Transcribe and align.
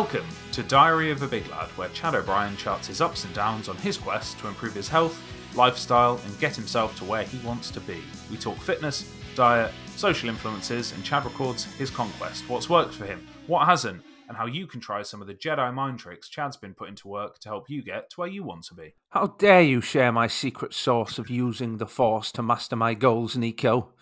Welcome 0.00 0.28
to 0.52 0.62
Diary 0.62 1.10
of 1.10 1.20
a 1.20 1.28
Big 1.28 1.46
Lad, 1.50 1.68
where 1.76 1.90
Chade 1.90 2.14
O'Brien 2.14 2.56
charts 2.56 2.86
his 2.86 3.02
ups 3.02 3.26
and 3.26 3.34
downs 3.34 3.68
on 3.68 3.76
his 3.76 3.98
quest 3.98 4.38
to 4.38 4.48
improve 4.48 4.72
his 4.72 4.88
health, 4.88 5.20
lifestyle, 5.54 6.18
and 6.24 6.40
get 6.40 6.56
himself 6.56 6.96
to 6.96 7.04
where 7.04 7.24
he 7.24 7.36
wants 7.46 7.70
to 7.72 7.80
be. 7.80 8.00
We 8.30 8.38
talk 8.38 8.56
fitness, 8.56 9.12
diet, 9.34 9.74
social 9.96 10.30
influences, 10.30 10.92
and 10.92 11.04
Chade 11.04 11.26
records 11.26 11.64
his 11.74 11.90
conquest, 11.90 12.48
what's 12.48 12.70
worked 12.70 12.94
for 12.94 13.04
him, 13.04 13.28
what 13.46 13.66
hasn't, 13.66 14.02
and 14.26 14.38
how 14.38 14.46
you 14.46 14.66
can 14.66 14.80
try 14.80 15.02
some 15.02 15.20
of 15.20 15.28
the 15.28 15.34
Jedi 15.34 15.70
mind 15.74 15.98
tricks 15.98 16.30
Chade's 16.30 16.56
been 16.56 16.72
putting 16.72 16.96
to 16.96 17.06
work 17.08 17.38
to 17.40 17.50
help 17.50 17.68
you 17.68 17.82
get 17.82 18.08
to 18.08 18.20
where 18.20 18.28
you 18.28 18.42
want 18.42 18.64
to 18.68 18.74
be. 18.74 18.94
How 19.10 19.26
dare 19.38 19.60
you 19.60 19.82
share 19.82 20.12
my 20.12 20.28
secret 20.28 20.72
source 20.72 21.18
of 21.18 21.28
using 21.28 21.76
the 21.76 21.86
Force 21.86 22.32
to 22.32 22.42
master 22.42 22.74
my 22.74 22.94
goals, 22.94 23.36
Nico? 23.36 23.92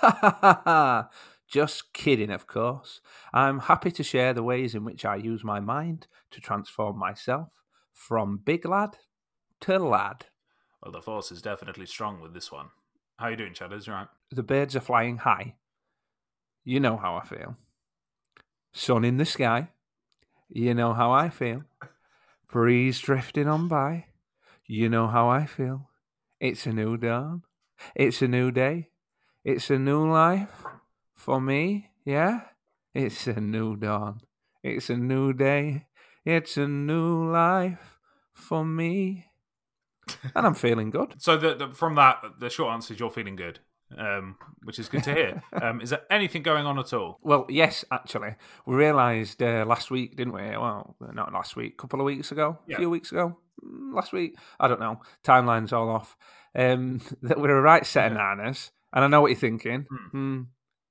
Ha 0.00 0.10
ha 0.10 0.38
ha 0.40 0.62
ha! 0.64 1.08
Just 1.48 1.94
kidding, 1.94 2.30
of 2.30 2.46
course. 2.46 3.00
I'm 3.32 3.60
happy 3.60 3.90
to 3.92 4.02
share 4.02 4.34
the 4.34 4.42
ways 4.42 4.74
in 4.74 4.84
which 4.84 5.04
I 5.04 5.16
use 5.16 5.42
my 5.42 5.60
mind 5.60 6.06
to 6.30 6.40
transform 6.40 6.98
myself 6.98 7.48
from 7.92 8.40
big 8.44 8.66
lad 8.66 8.98
to 9.60 9.78
lad. 9.78 10.26
Well, 10.82 10.92
the 10.92 11.00
Force 11.00 11.32
is 11.32 11.42
definitely 11.42 11.86
strong 11.86 12.20
with 12.20 12.34
this 12.34 12.52
one. 12.52 12.66
How 13.16 13.28
you 13.28 13.36
doing, 13.36 13.54
Chade? 13.54 13.72
Is 13.72 13.86
you 13.86 13.94
right? 13.94 14.06
The 14.30 14.42
birds 14.42 14.76
are 14.76 14.80
flying 14.80 15.16
high. 15.16 15.56
You 16.64 16.80
know 16.80 16.98
how 16.98 17.16
I 17.16 17.24
feel. 17.24 17.56
Sun 18.72 19.04
in 19.04 19.16
the 19.16 19.24
sky. 19.24 19.70
You 20.50 20.74
know 20.74 20.92
how 20.92 21.12
I 21.12 21.30
feel. 21.30 21.62
Breeze 22.50 23.00
drifting 23.00 23.48
on 23.48 23.68
by. 23.68 24.04
You 24.66 24.88
know 24.88 25.08
how 25.08 25.28
I 25.28 25.46
feel. 25.46 25.88
It's 26.40 26.66
a 26.66 26.72
new 26.72 26.96
dawn. 26.98 27.42
It's 27.94 28.22
a 28.22 28.28
new 28.28 28.50
day. 28.50 28.90
It's 29.44 29.70
a 29.70 29.78
new 29.78 30.10
life. 30.10 30.64
For 31.18 31.40
me, 31.40 31.90
yeah? 32.04 32.40
It's 32.94 33.26
a 33.26 33.40
new 33.40 33.76
dawn. 33.76 34.20
It's 34.62 34.88
a 34.88 34.96
new 34.96 35.32
day. 35.32 35.86
It's 36.24 36.56
a 36.56 36.68
new 36.68 37.30
life 37.30 37.98
for 38.32 38.64
me. 38.64 39.26
And 40.34 40.46
I'm 40.46 40.54
feeling 40.54 40.90
good. 40.90 41.16
So, 41.18 41.36
the, 41.36 41.54
the, 41.54 41.68
from 41.74 41.96
that, 41.96 42.22
the 42.38 42.48
short 42.48 42.72
answer 42.72 42.94
is 42.94 43.00
you're 43.00 43.10
feeling 43.10 43.36
good, 43.36 43.58
um, 43.98 44.36
which 44.62 44.78
is 44.78 44.88
good 44.88 45.02
to 45.04 45.12
hear. 45.14 45.42
um, 45.62 45.80
is 45.80 45.90
there 45.90 46.02
anything 46.08 46.42
going 46.42 46.64
on 46.66 46.78
at 46.78 46.92
all? 46.92 47.18
Well, 47.20 47.46
yes, 47.48 47.84
actually. 47.90 48.36
We 48.64 48.76
realised 48.76 49.42
uh, 49.42 49.64
last 49.66 49.90
week, 49.90 50.16
didn't 50.16 50.32
we? 50.34 50.42
Well, 50.42 50.96
not 51.12 51.32
last 51.32 51.56
week, 51.56 51.74
a 51.74 51.82
couple 51.82 52.00
of 52.00 52.06
weeks 52.06 52.30
ago, 52.32 52.58
Yeah. 52.66 52.76
a 52.76 52.78
few 52.78 52.90
weeks 52.90 53.10
ago, 53.12 53.36
Mm, 53.62 53.92
last 53.92 54.12
week. 54.12 54.36
I 54.60 54.68
don't 54.68 54.78
know. 54.78 55.00
Timeline's 55.24 55.72
all 55.72 55.88
off. 55.90 56.16
Um, 56.54 57.00
that 57.22 57.40
we're 57.40 57.58
a 57.58 57.60
right 57.60 57.84
set 57.84 58.12
of 58.12 58.16
nanas. 58.16 58.70
And 58.92 59.04
I 59.04 59.08
know 59.08 59.20
what 59.20 59.32
you're 59.32 59.36
thinking. 59.40 59.86
Hmm. 60.12 60.42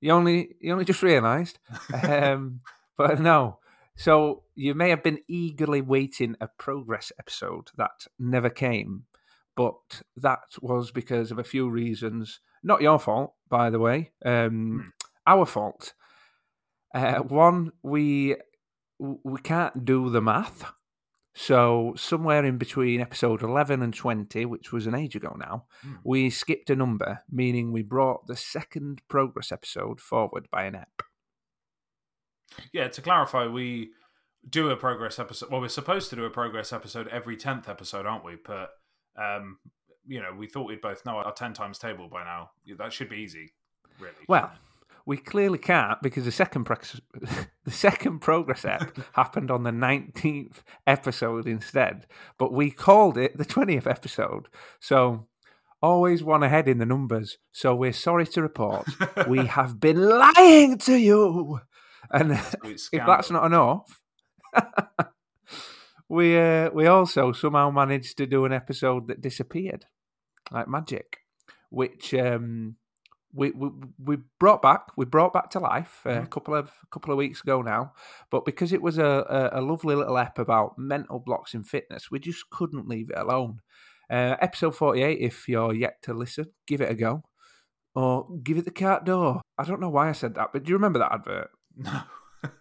You 0.02 0.12
only 0.12 0.56
you 0.60 0.72
only 0.72 0.86
just 0.86 1.04
realised. 1.04 1.60
um, 2.04 2.62
but 2.98 3.20
no. 3.20 3.60
So 3.96 4.44
you 4.56 4.76
may 4.76 4.90
have 4.90 5.02
been 5.04 5.20
eagerly 5.28 5.82
waiting 5.82 6.36
a 6.40 6.48
progress 6.48 7.12
episode 7.18 7.72
that 7.78 8.06
never 8.20 8.50
came, 8.50 9.06
but 9.56 10.04
that 10.16 10.40
was 10.62 10.92
because 10.92 11.32
of 11.32 11.40
a 11.40 11.44
few 11.44 11.68
reasons. 11.70 12.40
Not 12.64 12.82
your 12.82 13.00
fault, 13.00 13.34
by 13.50 13.70
the 13.70 13.80
way. 13.80 14.12
Um, 14.24 14.94
Our 15.26 15.46
fault. 15.46 15.94
Uh, 16.94 17.20
one, 17.20 17.72
we 17.84 18.36
we 19.00 19.42
can't 19.42 19.84
do 19.86 20.10
the 20.10 20.22
math. 20.22 20.72
So 21.40 21.94
somewhere 21.96 22.44
in 22.44 22.58
between 22.58 23.00
episode 23.00 23.44
eleven 23.44 23.84
and 23.84 23.94
twenty, 23.94 24.44
which 24.46 24.72
was 24.72 24.88
an 24.88 24.96
age 24.96 25.16
ago 25.16 25.36
now, 25.38 25.66
Hmm. 25.84 25.94
we 26.04 26.32
skipped 26.32 26.72
a 26.72 26.76
number, 26.76 27.24
meaning 27.30 27.72
we 27.72 27.84
brought 27.84 28.26
the 28.26 28.36
second 28.36 29.04
progress 29.08 29.52
episode 29.52 30.02
forward 30.02 30.48
by 30.52 30.64
an 30.64 30.74
ep. 30.74 31.04
Yeah, 32.74 32.88
to 32.88 33.02
clarify, 33.04 33.46
we 33.46 33.92
do 34.50 34.72
a 34.72 34.76
progress 34.76 35.20
episode. 35.20 35.52
Well, 35.52 35.62
we're 35.62 35.68
supposed 35.70 36.10
to 36.10 36.16
do 36.16 36.26
a 36.26 36.30
progress 36.32 36.74
episode 36.74 37.08
every 37.10 37.38
10th 37.38 37.70
episode, 37.70 38.08
aren't 38.08 38.26
we? 38.26 38.38
But, 38.44 38.72
um, 39.16 39.60
you 40.08 40.20
know, 40.22 40.34
we 40.34 40.48
thought 40.48 40.68
we'd 40.68 40.82
both 40.82 41.06
know 41.06 41.18
our 41.18 41.34
10 41.34 41.54
times 41.54 41.78
table 41.78 42.08
by 42.10 42.24
now. 42.24 42.50
That 42.80 42.94
should 42.94 43.10
be 43.10 43.18
easy, 43.18 43.54
really. 44.00 44.16
Well, 44.28 44.52
we 45.08 45.16
clearly 45.16 45.58
can't 45.58 46.02
because 46.04 46.26
the 46.26 46.32
second 46.32 46.66
the 47.64 47.72
second 47.72 48.20
progress 48.20 48.66
app 48.66 48.96
happened 49.14 49.50
on 49.50 49.64
the 49.64 49.72
nineteenth 49.72 50.64
episode 50.86 51.48
instead, 51.48 52.06
but 52.38 52.52
we 52.52 52.70
called 52.70 53.18
it 53.18 53.38
the 53.38 53.46
twentieth 53.46 53.88
episode. 53.88 54.50
So 54.82 55.28
always 55.82 56.24
one 56.24 56.44
ahead 56.44 56.68
in 56.68 56.78
the 56.78 56.86
numbers. 56.86 57.38
So 57.54 57.74
we're 57.74 57.94
sorry 57.94 58.28
to 58.28 58.42
report 58.42 58.86
we 59.28 59.46
have 59.58 59.80
been 59.80 60.02
lying 60.02 60.78
to 60.80 60.96
you, 60.96 61.62
and 62.12 62.34
if 62.34 62.92
that's 62.92 63.32
not 63.32 63.46
enough. 63.46 64.02
We 66.10 66.38
uh, 66.38 66.70
we 66.74 66.88
also 66.88 67.34
somehow 67.34 67.70
managed 67.70 68.18
to 68.18 68.26
do 68.26 68.46
an 68.46 68.54
episode 68.54 69.08
that 69.08 69.22
disappeared, 69.22 69.86
like 70.52 70.68
magic, 70.68 71.18
which 71.70 72.14
um, 72.14 72.78
we, 73.38 73.52
we 73.52 73.70
we 74.04 74.18
brought 74.40 74.62
back. 74.62 74.82
We 74.98 75.06
brought 75.06 75.32
back 75.32 75.52
to 75.52 75.60
life 75.60 76.02
uh, 76.06 76.24
a 76.24 76.28
couple 76.28 76.56
of 76.56 76.72
couple 76.92 77.12
of 77.12 77.18
weeks 77.18 77.42
ago 77.42 77.62
now. 77.62 77.94
But 78.32 78.46
because 78.46 78.74
it 78.74 78.82
was 78.82 78.98
a, 78.98 79.06
a, 79.54 79.60
a 79.60 79.62
lovely 79.62 79.96
little 79.96 80.18
ep 80.18 80.40
about 80.40 80.78
mental 80.78 81.20
blocks 81.20 81.54
in 81.54 81.64
fitness, 81.64 82.10
we 82.10 82.20
just 82.20 82.50
couldn't 82.50 82.88
leave 82.88 83.12
it 83.12 83.18
alone. 83.18 83.62
Uh, 84.10 84.36
episode 84.42 84.76
forty 84.76 85.04
eight. 85.04 85.20
If 85.22 85.48
you're 85.48 85.74
yet 85.74 86.02
to 86.04 86.14
listen, 86.14 86.48
give 86.66 86.82
it 86.82 86.90
a 86.90 86.96
go, 86.96 87.24
or 87.94 88.28
give 88.44 88.58
it 88.58 88.66
the 88.66 88.72
Carte 88.72 89.06
D'Or. 89.06 89.42
I 89.58 89.64
don't 89.64 89.82
know 89.82 89.90
why 89.90 90.10
I 90.10 90.14
said 90.14 90.36
that, 90.36 90.50
but 90.52 90.64
do 90.64 90.70
you 90.72 90.76
remember 90.76 91.00
that 91.00 91.14
advert? 91.14 91.50
No, 91.80 92.02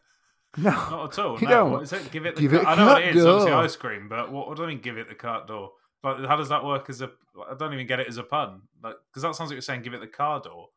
No, 0.58 0.70
not 0.70 1.12
at 1.12 1.18
all. 1.24 1.38
You 1.40 1.48
no. 1.48 1.52
don't? 1.54 1.70
What 1.72 1.82
is 1.82 1.92
it? 1.92 2.10
Give 2.10 2.24
it 2.26 2.36
the 2.36 2.42
Give 2.42 2.52
cart- 2.52 2.62
it 2.64 2.66
I 2.68 2.74
know 2.76 2.86
what 2.92 3.02
it 3.02 3.16
is, 3.16 3.24
obviously 3.26 3.52
ice 3.52 3.76
cream, 3.76 4.08
but 4.08 4.32
what, 4.32 4.48
what 4.48 4.56
do 4.56 4.64
I 4.64 4.68
mean, 4.68 4.80
give 4.80 4.96
it 4.96 5.08
the 5.08 5.14
Carte 5.14 5.46
D'Or? 5.48 5.70
Like, 6.02 6.24
how 6.26 6.36
does 6.36 6.48
that 6.50 6.64
work 6.64 6.88
as 6.88 7.00
a. 7.00 7.10
I 7.50 7.54
don't 7.54 7.72
even 7.74 7.86
get 7.86 8.00
it 8.00 8.08
as 8.08 8.16
a 8.18 8.22
pun. 8.22 8.62
Because 8.82 9.22
that 9.22 9.34
sounds 9.34 9.50
like 9.50 9.52
you're 9.56 9.62
saying 9.62 9.82
give 9.82 9.94
it 9.94 10.00
the 10.00 10.06
car 10.06 10.40
door. 10.40 10.68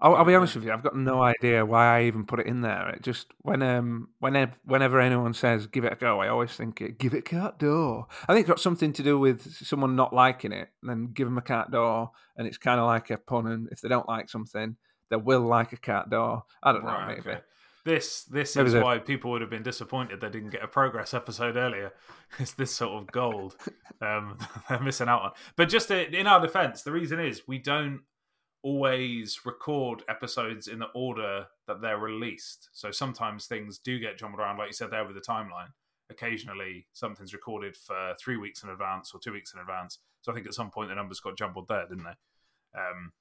I'll, 0.00 0.14
I'll 0.14 0.24
be 0.24 0.34
honest 0.34 0.54
with 0.54 0.64
you. 0.64 0.72
I've 0.72 0.82
got 0.84 0.94
no 0.96 1.20
idea 1.22 1.66
why 1.66 1.98
I 1.98 2.04
even 2.04 2.24
put 2.24 2.38
it 2.38 2.46
in 2.46 2.60
there. 2.60 2.88
It 2.90 3.02
just 3.02 3.26
when 3.42 3.62
um 3.62 4.10
whenever 4.20 4.52
whenever 4.64 5.00
anyone 5.00 5.34
says 5.34 5.66
give 5.66 5.84
it 5.84 5.92
a 5.92 5.96
go, 5.96 6.20
I 6.20 6.28
always 6.28 6.52
think 6.52 6.80
it 6.80 6.98
give 6.98 7.14
it 7.14 7.18
a 7.18 7.22
cat 7.22 7.58
door. 7.58 8.06
I 8.28 8.32
think 8.32 8.44
it's 8.44 8.48
got 8.48 8.60
something 8.60 8.92
to 8.92 9.02
do 9.02 9.18
with 9.18 9.52
someone 9.56 9.96
not 9.96 10.12
liking 10.12 10.52
it, 10.52 10.68
and 10.82 10.88
then 10.90 11.06
give 11.12 11.26
them 11.26 11.38
a 11.38 11.42
cat 11.42 11.72
door, 11.72 12.12
and 12.36 12.46
it's 12.46 12.58
kind 12.58 12.78
of 12.78 12.86
like 12.86 13.10
a 13.10 13.16
pun. 13.18 13.48
And 13.48 13.68
if 13.72 13.80
they 13.80 13.88
don't 13.88 14.08
like 14.08 14.30
something, 14.30 14.76
they 15.10 15.16
will 15.16 15.42
like 15.42 15.72
a 15.72 15.76
cat 15.78 16.10
door. 16.10 16.44
I 16.62 16.72
don't 16.72 16.84
know, 16.84 16.90
Right, 16.92 17.16
maybe. 17.16 17.30
okay. 17.30 17.40
This 17.88 18.24
this 18.24 18.54
is 18.54 18.74
why 18.74 18.98
people 18.98 19.30
would 19.30 19.40
have 19.40 19.48
been 19.48 19.62
disappointed 19.62 20.20
they 20.20 20.28
didn't 20.28 20.50
get 20.50 20.62
a 20.62 20.68
progress 20.68 21.14
episode 21.14 21.56
earlier. 21.56 21.92
It's 22.38 22.52
this 22.52 22.70
sort 22.70 23.02
of 23.02 23.10
gold 23.10 23.56
um, 24.02 24.36
they're 24.68 24.78
missing 24.78 25.08
out 25.08 25.22
on. 25.22 25.30
But 25.56 25.70
just 25.70 25.90
in 25.90 26.26
our 26.26 26.38
defense, 26.38 26.82
the 26.82 26.92
reason 26.92 27.18
is 27.18 27.48
we 27.48 27.58
don't 27.58 28.02
always 28.62 29.40
record 29.46 30.02
episodes 30.06 30.68
in 30.68 30.80
the 30.80 30.90
order 30.94 31.46
that 31.66 31.80
they're 31.80 31.96
released. 31.96 32.68
So 32.72 32.90
sometimes 32.90 33.46
things 33.46 33.78
do 33.78 33.98
get 33.98 34.18
jumbled 34.18 34.40
around, 34.40 34.58
like 34.58 34.66
you 34.66 34.74
said 34.74 34.90
there 34.90 35.06
with 35.06 35.14
the 35.14 35.22
timeline. 35.22 35.70
Occasionally, 36.10 36.86
something's 36.92 37.32
recorded 37.32 37.74
for 37.74 38.14
three 38.20 38.36
weeks 38.36 38.62
in 38.62 38.68
advance 38.68 39.12
or 39.14 39.20
two 39.20 39.32
weeks 39.32 39.54
in 39.54 39.60
advance. 39.60 39.98
So 40.20 40.30
I 40.30 40.34
think 40.34 40.46
at 40.46 40.52
some 40.52 40.70
point 40.70 40.90
the 40.90 40.94
numbers 40.94 41.20
got 41.20 41.38
jumbled 41.38 41.68
there, 41.68 41.88
didn't 41.88 42.04
they? 42.04 42.78
Um, 42.78 43.12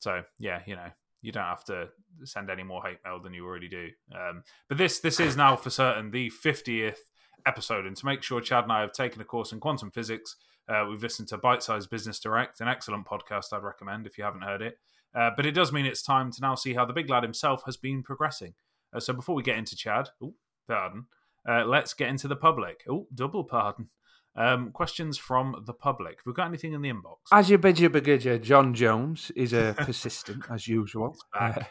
so 0.00 0.22
yeah, 0.38 0.62
you 0.64 0.76
know, 0.76 0.88
you 1.24 1.32
don't 1.32 1.42
have 1.42 1.64
to 1.64 1.88
send 2.24 2.50
any 2.50 2.62
more 2.62 2.82
hate 2.84 2.98
mail 3.02 3.18
than 3.18 3.32
you 3.32 3.46
already 3.46 3.68
do. 3.68 3.88
Um, 4.14 4.44
but 4.68 4.76
this 4.76 5.00
this 5.00 5.18
is 5.18 5.36
now 5.36 5.56
for 5.56 5.70
certain 5.70 6.10
the 6.10 6.28
fiftieth 6.28 7.00
episode, 7.46 7.86
and 7.86 7.96
to 7.96 8.06
make 8.06 8.22
sure 8.22 8.42
Chade 8.42 8.64
and 8.64 8.72
I 8.72 8.82
have 8.82 8.92
taken 8.92 9.22
a 9.22 9.24
course 9.24 9.50
in 9.50 9.58
quantum 9.58 9.90
physics, 9.90 10.36
uh, 10.68 10.84
we've 10.88 11.02
listened 11.02 11.28
to 11.28 11.38
Bite 11.38 11.62
Size 11.62 11.86
Business 11.86 12.20
Direct, 12.20 12.60
an 12.60 12.68
excellent 12.68 13.06
podcast 13.06 13.52
I'd 13.52 13.62
recommend 13.62 14.06
if 14.06 14.18
you 14.18 14.24
haven't 14.24 14.42
heard 14.42 14.60
it. 14.60 14.78
Uh, 15.14 15.30
but 15.34 15.46
it 15.46 15.52
does 15.52 15.72
mean 15.72 15.86
it's 15.86 16.02
time 16.02 16.30
to 16.32 16.40
now 16.42 16.54
see 16.54 16.74
how 16.74 16.84
the 16.84 16.92
big 16.92 17.08
lad 17.08 17.22
himself 17.22 17.62
has 17.64 17.78
been 17.78 18.02
progressing. 18.02 18.52
Uh, 18.94 19.00
so 19.00 19.14
before 19.14 19.34
we 19.34 19.42
get 19.42 19.56
into 19.56 19.76
Chade, 19.76 20.08
oh 20.22 20.34
pardon, 20.68 21.06
uh, 21.48 21.64
let's 21.64 21.94
get 21.94 22.10
into 22.10 22.28
the 22.28 22.36
public. 22.36 22.82
Oh, 22.88 23.06
double 23.14 23.44
pardon. 23.44 23.88
Um, 24.36 24.72
questions 24.72 25.16
from 25.16 25.62
the 25.64 25.72
public. 25.72 26.16
Have 26.16 26.26
we 26.26 26.32
got 26.32 26.48
anything 26.48 26.72
in 26.72 26.82
the 26.82 26.90
inbox? 26.90 27.18
As 27.30 27.50
you 27.50 27.58
bid 27.58 27.78
your 27.78 27.90
begidger, 27.90 28.42
John 28.42 28.74
Jones 28.74 29.30
is 29.36 29.52
a 29.52 29.74
persistent 29.78 30.44
as 30.50 30.66
usual. 30.66 31.16
Uh, 31.32 31.62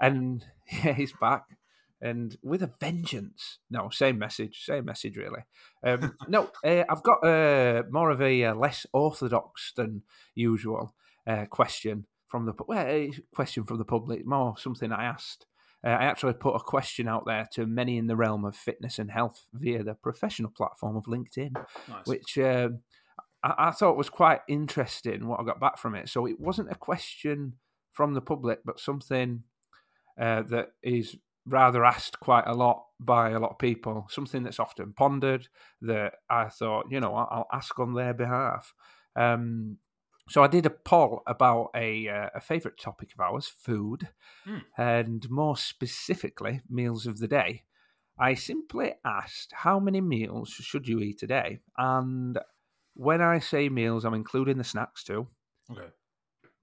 and 0.00 0.44
yeah, 0.72 0.92
he's 0.92 1.12
back 1.12 1.44
and 2.00 2.36
with 2.42 2.62
a 2.62 2.72
vengeance. 2.80 3.58
No, 3.70 3.90
same 3.90 4.18
message, 4.18 4.64
same 4.64 4.84
message, 4.84 5.16
really. 5.16 5.42
Um, 5.84 6.16
no, 6.28 6.50
uh, 6.64 6.84
I've 6.88 7.02
got 7.02 7.24
uh, 7.24 7.82
more 7.90 8.10
of 8.10 8.20
a 8.22 8.44
uh, 8.44 8.54
less 8.54 8.86
orthodox 8.92 9.72
than 9.76 10.02
usual 10.34 10.94
uh, 11.26 11.44
question 11.46 12.06
from 12.26 12.46
the 12.46 12.54
well, 12.66 13.08
question 13.34 13.64
from 13.64 13.78
the 13.78 13.84
public. 13.84 14.26
More 14.26 14.56
something 14.56 14.92
I 14.92 15.04
asked. 15.04 15.46
Uh, 15.84 15.90
I 15.90 16.04
actually 16.04 16.34
put 16.34 16.54
a 16.54 16.60
question 16.60 17.08
out 17.08 17.24
there 17.26 17.48
to 17.52 17.66
many 17.66 17.96
in 17.96 18.06
the 18.06 18.16
realm 18.16 18.44
of 18.44 18.54
fitness 18.56 18.98
and 18.98 19.10
health 19.10 19.46
via 19.54 19.82
the 19.82 19.94
professional 19.94 20.50
platform 20.50 20.96
of 20.96 21.04
LinkedIn 21.04 21.54
Nice. 21.88 22.06
which 22.06 22.36
um 22.38 22.80
I, 23.42 23.54
I 23.58 23.70
thought 23.70 23.96
was 23.96 24.10
quite 24.10 24.40
interesting 24.48 25.26
what 25.26 25.40
I 25.40 25.44
got 25.44 25.60
back 25.60 25.78
from 25.78 25.94
it. 25.94 26.08
So 26.08 26.26
it 26.26 26.38
wasn't 26.38 26.70
a 26.70 26.76
question 26.76 27.54
from 27.92 28.14
the 28.14 28.20
public, 28.20 28.60
but 28.64 28.80
something 28.80 29.42
uh, 30.20 30.42
that 30.42 30.68
is 30.82 31.16
rather 31.46 31.84
asked 31.84 32.20
quite 32.20 32.46
a 32.46 32.54
lot 32.54 32.84
by 32.98 33.30
a 33.30 33.38
lot 33.38 33.52
of 33.52 33.58
people. 33.58 34.06
Something 34.10 34.42
that's 34.42 34.60
often 34.60 34.92
pondered 34.92 35.48
that 35.82 36.14
I 36.28 36.48
thought, 36.48 36.86
you 36.90 37.00
know, 37.00 37.14
I'll 37.14 37.48
ask 37.52 37.78
on 37.78 37.94
their 37.94 38.14
behalf. 38.14 38.72
Um, 39.16 39.78
so 40.30 40.42
I 40.42 40.46
did 40.46 40.64
a 40.64 40.70
poll 40.70 41.22
about 41.26 41.70
a, 41.74 42.08
uh, 42.08 42.28
a 42.34 42.40
favourite 42.40 42.78
topic 42.78 43.12
of 43.12 43.20
ours, 43.20 43.46
food, 43.48 44.08
Mm. 44.46 44.62
and 44.78 45.28
more 45.30 45.56
specifically, 45.56 46.62
meals 46.68 47.06
of 47.06 47.18
the 47.18 47.28
day. 47.28 47.64
I 48.18 48.34
simply 48.34 48.94
asked, 49.04 49.52
how 49.52 49.80
many 49.80 50.00
meals 50.00 50.50
should 50.50 50.86
you 50.88 51.00
eat 51.00 51.22
a 51.22 51.26
day? 51.26 51.60
And 51.76 52.38
when 52.94 53.20
I 53.20 53.38
say 53.38 53.68
meals, 53.68 54.04
I'm 54.04 54.14
including 54.14 54.58
the 54.58 54.64
snacks 54.64 55.02
too. 55.04 55.28
Okay. 55.70 55.88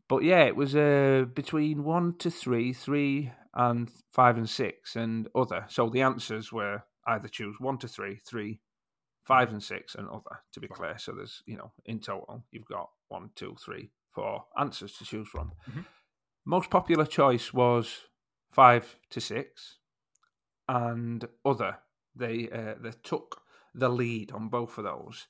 But 0.07 0.23
yeah, 0.23 0.43
it 0.45 0.55
was 0.55 0.75
uh, 0.75 1.25
between 1.33 1.83
one 1.83 2.15
to 2.19 2.31
three, 2.31 2.73
three 2.73 3.31
and 3.53 3.89
five 4.13 4.37
and 4.37 4.49
six, 4.49 4.95
and 4.95 5.27
other. 5.35 5.65
So 5.67 5.89
the 5.89 6.01
answers 6.01 6.53
were 6.53 6.83
either 7.07 7.27
choose 7.27 7.55
one 7.59 7.77
to 7.79 7.87
three, 7.87 8.19
three, 8.25 8.61
five 9.23 9.51
and 9.51 9.61
six, 9.61 9.95
and 9.95 10.07
other. 10.07 10.43
To 10.53 10.59
be 10.59 10.67
clear, 10.67 10.97
so 10.97 11.11
there's 11.13 11.43
you 11.45 11.57
know 11.57 11.71
in 11.85 11.99
total 11.99 12.43
you've 12.51 12.65
got 12.65 12.89
one, 13.09 13.31
two, 13.35 13.55
three, 13.63 13.91
four 14.11 14.45
answers 14.57 14.93
to 14.97 15.05
choose 15.05 15.27
from. 15.27 15.51
Mhm. 15.69 15.85
Most 16.45 16.69
popular 16.69 17.05
choice 17.05 17.53
was 17.53 18.07
five 18.51 18.97
to 19.09 19.19
six, 19.21 19.79
and 20.67 21.27
other. 21.45 21.77
They 22.15 22.49
uh, 22.49 22.75
they 22.79 22.91
took 23.03 23.41
the 23.75 23.89
lead 23.89 24.31
on 24.31 24.49
both 24.49 24.77
of 24.77 24.83
those. 24.85 25.27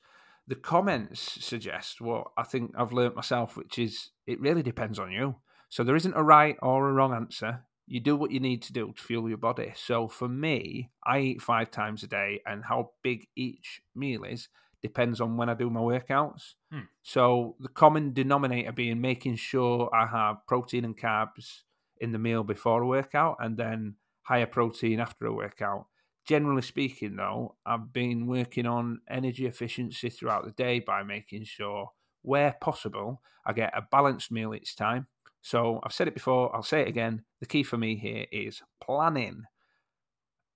The 0.48 0.56
comments 0.56 1.44
suggest 1.44 2.00
what 2.00 2.32
I 2.38 2.44
think 2.44 2.72
I've 2.78 2.94
learnt 2.94 3.16
myself, 3.16 3.58
which 3.58 3.78
is 3.78 4.12
it 4.26 4.40
really 4.40 4.64
depends 4.64 4.98
on 5.00 5.12
you. 5.12 5.36
So 5.70 5.84
there 5.84 5.98
isn't 5.98 6.14
a 6.16 6.24
right 6.24 6.58
or 6.62 6.88
a 6.88 6.94
wrong 6.94 7.14
answer. 7.14 7.66
You 7.86 8.00
do 8.00 8.16
what 8.16 8.32
you 8.32 8.40
need 8.40 8.62
to 8.64 8.74
do 8.74 8.94
to 8.94 9.04
fuel 9.04 9.28
your 9.28 9.38
body. 9.38 9.74
So 9.76 10.08
for 10.08 10.30
me, 10.30 10.92
I 11.06 11.20
eat 11.20 11.42
five 11.42 11.72
times 11.72 12.04
a 12.04 12.08
day, 12.08 12.42
and 12.46 12.66
how 12.66 12.92
big 13.04 13.28
each 13.36 13.82
meal 13.96 14.24
is 14.24 14.50
depends 14.88 15.22
on 15.22 15.38
when 15.38 15.50
I 15.50 15.54
do 15.54 15.70
my 15.70 15.80
workouts. 15.80 16.54
Hmm. 16.72 16.88
So 17.04 17.56
the 17.60 17.70
common 17.70 18.14
denominator 18.14 18.72
being 18.72 19.02
making 19.02 19.36
sure 19.36 19.90
I 19.94 20.08
have 20.08 20.46
protein 20.48 20.86
and 20.86 20.98
carbs 20.98 21.64
in 22.00 22.12
the 22.12 22.20
meal 22.20 22.44
before 22.44 22.82
a 22.82 22.88
workout, 22.88 23.38
and 23.40 23.58
then 23.58 23.96
higher 24.22 24.46
protein 24.46 25.00
after 25.00 25.26
a 25.26 25.34
workout. 25.34 25.88
Generally 26.26 26.64
speaking, 26.64 27.16
though, 27.16 27.56
I've 27.66 27.94
been 27.94 28.28
working 28.28 28.66
on 28.66 29.02
energy 29.10 29.46
efficiency 29.46 30.10
throughout 30.10 30.46
the 30.46 30.52
day 30.52 30.80
by 30.80 31.04
making 31.04 31.46
sure, 31.46 31.92
where 32.22 32.56
possible, 32.60 33.22
I 33.46 33.54
get 33.54 33.78
a 33.78 33.82
balanced 33.90 34.32
meal 34.32 34.54
each 34.54 34.76
time. 34.76 35.08
So 35.42 35.80
I've 35.84 35.94
said 35.94 36.10
it 36.10 36.14
before, 36.14 36.54
I'll 36.54 36.64
say 36.64 36.82
it 36.82 36.90
again. 36.90 37.24
The 37.40 37.46
key 37.46 37.64
for 37.64 37.78
me 37.78 37.96
here 37.96 38.26
is 38.32 38.62
planning. 38.84 39.44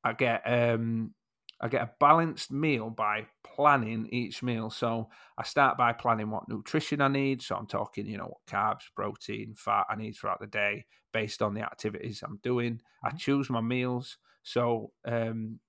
I 0.03 0.13
get 0.13 0.41
um 0.45 1.13
I 1.61 1.67
get 1.67 1.83
a 1.83 1.91
balanced 1.99 2.51
meal 2.51 2.89
by 2.89 3.27
planning 3.43 4.07
each 4.11 4.41
meal. 4.41 4.69
So 4.71 5.09
I 5.37 5.43
start 5.43 5.77
by 5.77 5.93
planning 5.93 6.31
what 6.31 6.49
nutrition 6.49 7.01
I 7.01 7.07
need. 7.07 7.41
So 7.41 7.55
I'm 7.55 7.67
talking, 7.67 8.07
you 8.07 8.17
know, 8.17 8.25
what 8.27 8.45
carbs, 8.47 8.83
protein, 8.95 9.53
fat 9.55 9.85
I 9.89 9.95
need 9.95 10.13
throughout 10.13 10.39
the 10.39 10.47
day 10.47 10.85
based 11.13 11.41
on 11.41 11.53
the 11.53 11.61
activities 11.61 12.23
I'm 12.23 12.37
doing. 12.37 12.81
I 13.03 13.11
Mhm. 13.11 13.17
choose 13.19 13.49
my 13.49 13.61
meals. 13.61 14.17
So 14.43 14.93
um, 15.05 15.59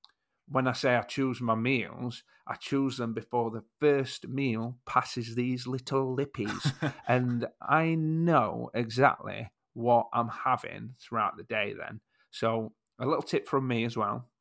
when 0.49 0.67
I 0.67 0.73
say 0.73 0.97
I 0.97 1.03
choose 1.03 1.41
my 1.41 1.55
meals, 1.55 2.25
I 2.47 2.55
choose 2.57 2.97
them 2.97 3.15
before 3.15 3.51
the 3.51 3.65
first 3.81 4.29
meal 4.29 4.79
passes 4.87 5.35
these 5.35 5.67
little 5.67 6.17
lippies. 6.17 6.73
and 7.09 7.47
I 7.61 7.95
know 7.95 8.71
exactly 8.75 9.51
what 9.75 10.09
I'm 10.13 10.29
having 10.29 10.95
throughout 11.01 11.37
the 11.37 11.45
day 11.45 11.75
then. 11.79 12.01
So 12.31 12.75
a 12.99 13.07
little 13.07 13.23
tip 13.23 13.49
from 13.49 13.67
me 13.69 13.85
as 13.85 13.97
well. 13.97 14.32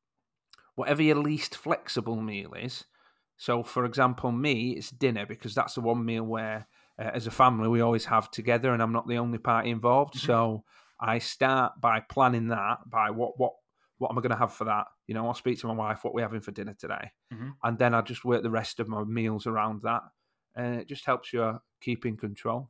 Whatever 0.76 1.02
your 1.04 1.18
least 1.18 1.56
flexible 1.56 2.16
meal 2.22 2.54
is. 2.54 2.86
So 3.38 3.64
for 3.64 3.86
example, 3.86 4.32
me, 4.32 4.72
it's 4.72 4.92
dinner 4.92 5.26
because 5.26 5.56
that's 5.56 5.76
the 5.76 5.82
one 5.82 6.06
meal 6.06 6.24
where 6.24 6.68
uh, 7.00 7.12
as 7.14 7.28
a 7.28 7.32
family 7.32 7.68
we 7.68 7.82
always 7.82 8.06
have 8.06 8.30
together 8.32 8.72
and 8.74 8.82
I'm 8.82 8.92
not 8.94 9.08
the 9.08 9.18
only 9.18 9.38
party 9.40 9.70
involved. 9.70 10.16
Mhm. 10.16 10.26
So 10.26 10.64
I 11.00 11.18
start 11.20 11.82
by 11.82 12.02
planning 12.02 12.48
that 12.50 12.78
by 12.88 13.10
what 13.10 13.40
what 13.40 13.54
what 13.98 14.10
am 14.12 14.18
I 14.18 14.22
going 14.22 14.32
to 14.32 14.38
have 14.38 14.54
for 14.54 14.66
that? 14.66 14.88
You 15.08 15.14
know, 15.14 15.28
I'll 15.28 15.36
speak 15.36 15.60
to 15.60 15.68
my 15.68 15.74
wife 15.74 16.04
what 16.04 16.14
we're 16.16 16.22
having 16.24 16.42
for 16.42 16.52
dinner 16.52 16.74
today, 16.74 17.12
Mhm. 17.32 17.54
and 17.64 17.78
then 17.78 17.94
I 17.94 18.02
just 18.02 18.26
work 18.26 18.42
the 18.42 18.50
rest 18.50 18.80
of 18.80 18.88
my 18.88 19.04
meals 19.04 19.46
around 19.46 19.84
that, 19.84 20.02
and 20.56 20.80
it 20.82 20.88
just 20.88 21.06
helps 21.06 21.34
you 21.34 21.60
keep 21.82 22.06
in 22.06 22.18
control. 22.18 22.70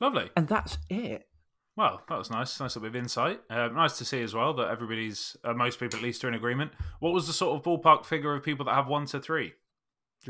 Lovely. 0.00 0.30
And 0.36 0.48
that's 0.48 0.78
it. 0.88 1.28
Well, 1.76 2.02
that 2.08 2.16
was 2.18 2.30
nice. 2.30 2.60
Nice 2.60 2.76
little 2.76 2.82
bit 2.82 2.96
of 2.96 3.02
insight. 3.02 3.40
Uh, 3.50 3.68
nice 3.68 3.98
to 3.98 4.04
see 4.04 4.22
as 4.22 4.32
well 4.32 4.54
that 4.54 4.68
everybody's, 4.70 5.36
uh, 5.42 5.52
most 5.54 5.80
people 5.80 5.98
at 5.98 6.02
least, 6.04 6.24
are 6.24 6.28
in 6.28 6.34
agreement. 6.34 6.70
What 7.00 7.12
was 7.12 7.26
the 7.26 7.32
sort 7.32 7.56
of 7.56 7.64
ballpark 7.64 8.04
figure 8.04 8.32
of 8.32 8.44
people 8.44 8.64
that 8.66 8.74
have 8.74 8.86
one 8.86 9.06
to 9.06 9.20
three? 9.20 9.48
Do 9.48 9.54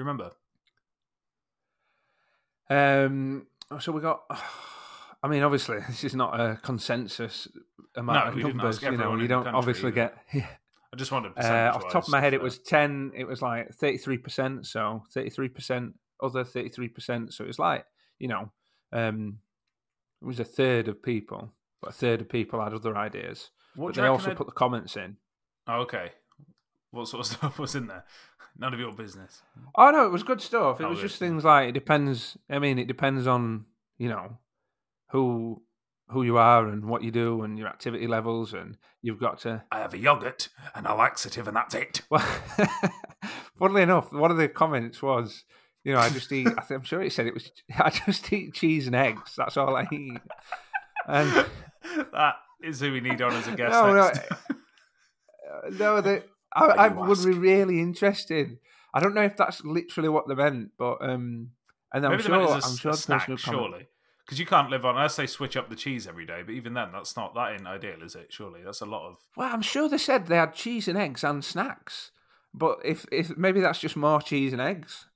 you 0.00 0.02
remember? 0.04 0.30
Um, 2.70 3.46
so 3.80 3.92
we 3.92 4.00
got. 4.00 4.22
I 5.22 5.28
mean, 5.28 5.42
obviously, 5.42 5.78
this 5.88 6.04
is 6.04 6.14
not 6.14 6.38
a 6.38 6.56
consensus 6.62 7.48
amount 7.96 8.36
No, 8.36 8.46
of 8.48 8.54
numbers. 8.54 8.82
You 8.82 8.92
know, 8.92 9.16
you 9.16 9.28
don't 9.28 9.46
obviously 9.48 9.88
either. 9.88 10.12
get. 10.32 10.48
I 10.92 10.96
just 10.96 11.10
wanted 11.12 11.32
Uh, 11.36 11.72
off 11.74 11.82
the 11.82 11.88
top 11.90 12.04
of 12.04 12.10
my 12.10 12.20
head, 12.20 12.34
it 12.34 12.40
was 12.42 12.58
ten. 12.58 13.10
It 13.16 13.24
was 13.24 13.42
like 13.42 13.72
thirty-three 13.74 14.18
percent. 14.18 14.66
So 14.66 15.02
thirty-three 15.12 15.48
percent, 15.48 15.94
other 16.22 16.44
thirty-three 16.44 16.88
percent. 16.88 17.34
So 17.34 17.42
it 17.44 17.48
was 17.48 17.58
like 17.58 17.84
you 18.18 18.28
know, 18.28 18.52
um, 18.92 19.38
it 20.24 20.26
was 20.26 20.40
a 20.40 20.44
third 20.44 20.88
of 20.88 21.02
people, 21.02 21.52
but 21.82 21.90
a 21.90 21.92
third 21.92 22.22
of 22.22 22.28
people 22.30 22.62
had 22.62 22.72
other 22.72 22.96
ideas. 22.96 23.50
What 23.76 23.94
but 23.94 24.00
they 24.02 24.08
also 24.08 24.24
reckon 24.28 24.38
put 24.38 24.46
the 24.46 24.52
comments 24.52 24.96
in. 24.96 25.18
Oh, 25.68 25.80
okay. 25.82 26.12
What 26.92 27.08
sort 27.08 27.20
of 27.20 27.26
stuff 27.36 27.58
was 27.58 27.74
in 27.74 27.88
there? 27.88 28.04
None 28.56 28.72
of 28.72 28.80
your 28.80 28.92
business. 28.92 29.42
Oh 29.74 29.90
no, 29.90 30.06
it 30.06 30.12
was 30.12 30.22
good 30.22 30.40
stuff. 30.40 30.80
It 30.80 30.84
Oh, 30.84 30.90
was 30.90 30.98
good. 31.00 31.08
just 31.08 31.18
things 31.18 31.44
like 31.44 31.68
it 31.68 31.72
depends. 31.72 32.38
I 32.48 32.58
mean, 32.58 32.78
it 32.78 32.86
depends 32.86 33.26
on 33.26 33.66
you 33.98 34.08
know 34.08 34.38
who 35.10 35.62
who 36.08 36.22
you 36.22 36.38
are 36.38 36.68
and 36.68 36.84
what 36.86 37.02
you 37.02 37.10
do 37.10 37.42
and 37.42 37.58
your 37.58 37.68
activity 37.68 38.06
levels, 38.06 38.54
and 38.54 38.76
you've 39.02 39.20
got 39.20 39.40
to. 39.40 39.64
I 39.72 39.80
have 39.80 39.92
a 39.92 39.98
yogurt 39.98 40.48
and 40.74 40.86
a 40.86 40.94
laxative, 40.94 41.48
and 41.48 41.56
that's 41.56 41.74
it. 41.74 42.00
Well, 42.10 42.24
funnily 43.58 43.82
enough, 43.82 44.12
one 44.12 44.30
of 44.30 44.36
the 44.36 44.48
comments 44.48 45.02
was, 45.02 45.44
you 45.84 45.92
know, 45.92 45.98
I 46.00 46.08
just 46.08 46.32
eat. 46.32 46.48
I 46.48 46.62
think, 46.62 46.80
I'm 46.80 46.84
sure 46.84 47.02
it 47.02 47.12
said 47.12 47.26
it 47.26 47.34
was. 47.34 47.50
I 47.78 47.90
just 47.90 48.32
eat 48.32 48.54
cheese 48.54 48.86
and 48.86 48.96
eggs. 48.96 49.34
That's 49.36 49.56
all 49.56 49.76
I 49.76 49.86
eat. 49.92 50.20
And 51.06 51.46
that 52.12 52.36
is 52.62 52.80
who 52.80 52.92
we 52.92 53.00
need 53.00 53.20
on 53.20 53.32
as 53.34 53.46
a 53.46 53.52
guest 53.52 53.72
No, 53.72 53.92
no, 53.92 54.06
next. 54.06 54.32
uh, 54.32 55.70
no, 55.72 56.00
they, 56.00 56.22
I, 56.54 56.64
I 56.64 56.88
would 56.88 57.24
be 57.24 57.32
really 57.32 57.80
interested. 57.80 58.58
I 58.94 59.00
don't 59.00 59.14
know 59.14 59.22
if 59.22 59.36
that's 59.36 59.62
literally 59.64 60.08
what 60.08 60.26
they 60.26 60.34
meant, 60.34 60.70
but 60.78 60.98
um, 61.02 61.50
and 61.92 62.04
I'm 62.04 62.12
Maybe 62.12 62.22
the 62.22 62.28
sure 62.28 62.38
meant 62.38 62.64
I'm 62.64 62.76
sure 62.76 62.92
a 62.92 62.96
snack, 62.96 63.30
surely. 63.38 63.88
Because 64.24 64.38
you 64.38 64.46
can't 64.46 64.70
live 64.70 64.86
on 64.86 64.96
unless 64.96 65.16
they 65.16 65.26
switch 65.26 65.54
up 65.54 65.68
the 65.68 65.76
cheese 65.76 66.06
every 66.06 66.24
day. 66.24 66.42
But 66.46 66.54
even 66.54 66.72
then, 66.72 66.92
that's 66.92 67.14
not 67.14 67.34
that 67.34 67.52
ain't 67.52 67.66
ideal, 67.66 68.02
is 68.02 68.14
it? 68.14 68.32
Surely 68.32 68.60
that's 68.64 68.80
a 68.80 68.86
lot 68.86 69.06
of. 69.06 69.18
Well, 69.36 69.52
I'm 69.52 69.60
sure 69.60 69.86
they 69.86 69.98
said 69.98 70.26
they 70.26 70.36
had 70.36 70.54
cheese 70.54 70.88
and 70.88 70.96
eggs 70.96 71.22
and 71.22 71.44
snacks. 71.44 72.10
But 72.54 72.78
if 72.84 73.04
if 73.12 73.36
maybe 73.36 73.60
that's 73.60 73.80
just 73.80 73.96
more 73.96 74.22
cheese 74.22 74.52
and 74.52 74.62
eggs, 74.62 75.06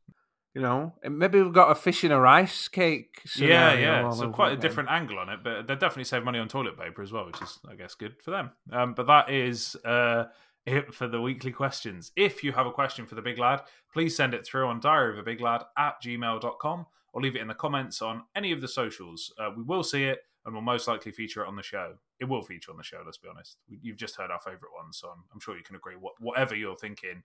you 0.55 0.63
know, 0.63 0.95
and 1.03 1.19
maybe 1.19 1.41
we've 1.41 1.53
got 1.53 1.71
a 1.71 1.75
fish 1.75 2.05
in 2.05 2.11
a 2.11 2.21
rice 2.21 2.69
cake. 2.69 3.23
yeah, 3.37 3.75
yeah. 3.75 4.11
So 4.11 4.31
quite 4.31 4.53
a 4.53 4.57
different 4.57 4.89
angle 4.91 5.19
on 5.19 5.29
it, 5.29 5.41
but 5.45 5.67
they 5.67 5.75
definitely 5.75 6.05
save 6.05 6.25
money 6.25 6.39
on 6.39 6.49
toilet 6.49 6.79
paper 6.79 7.03
as 7.03 7.13
well, 7.13 7.27
which 7.27 7.41
is, 7.41 7.59
I 7.69 7.75
guess, 7.75 7.95
good 7.95 8.17
for 8.23 8.31
them. 8.31 8.51
Um, 8.73 8.95
but 8.95 9.07
that 9.07 9.31
is 9.31 9.77
uh, 9.85 10.25
it 10.67 10.95
for 10.95 11.09
the 11.09 11.21
weekly 11.21 11.53
questions. 11.53 12.13
If 12.17 12.43
you 12.43 12.53
have 12.53 12.67
a 12.67 12.73
question 12.73 13.07
for 13.07 13.15
the 13.15 13.23
big 13.23 13.39
lad, 13.39 13.63
please 13.93 14.17
send 14.17 14.35
it 14.35 14.45
through 14.47 14.67
on 14.67 14.81
diary 14.81 15.13
of 15.13 15.19
a 15.19 15.23
big 15.23 15.41
lad 15.41 15.63
at 15.77 16.03
gmail.com 16.03 16.87
or 17.13 17.23
leave 17.23 17.37
it 17.37 17.43
in 17.43 17.49
the 17.49 17.55
comments 17.55 18.03
on 18.03 18.23
any 18.35 18.53
of 18.53 18.61
the 18.61 18.69
socials. 18.69 19.33
Uh, 19.39 19.51
we 19.57 19.63
will 19.63 19.83
see 19.83 20.05
it 20.05 20.21
and 20.45 20.55
we'll 20.55 20.63
most 20.63 20.89
likely 20.89 21.13
feature 21.13 21.43
it 21.43 21.49
on 21.49 21.57
the 21.57 21.63
show. 21.63 21.95
It 22.21 22.25
will 22.25 22.43
feature 22.43 22.71
on 22.71 22.77
the 22.77 22.83
show, 22.83 23.03
let's 23.05 23.19
be 23.19 23.29
honest. 23.29 23.59
You've 23.69 23.97
just 23.97 24.17
heard 24.17 24.31
our 24.31 24.41
favourite 24.41 24.73
one, 24.75 24.93
so 24.93 25.09
I'm, 25.09 25.25
I'm 25.33 25.41
sure 25.41 25.57
you 25.57 25.63
can 25.63 25.77
agree. 25.77 25.95
What, 25.95 26.15
whatever 26.21 26.55
you're 26.55 26.77
thinking 26.77 27.23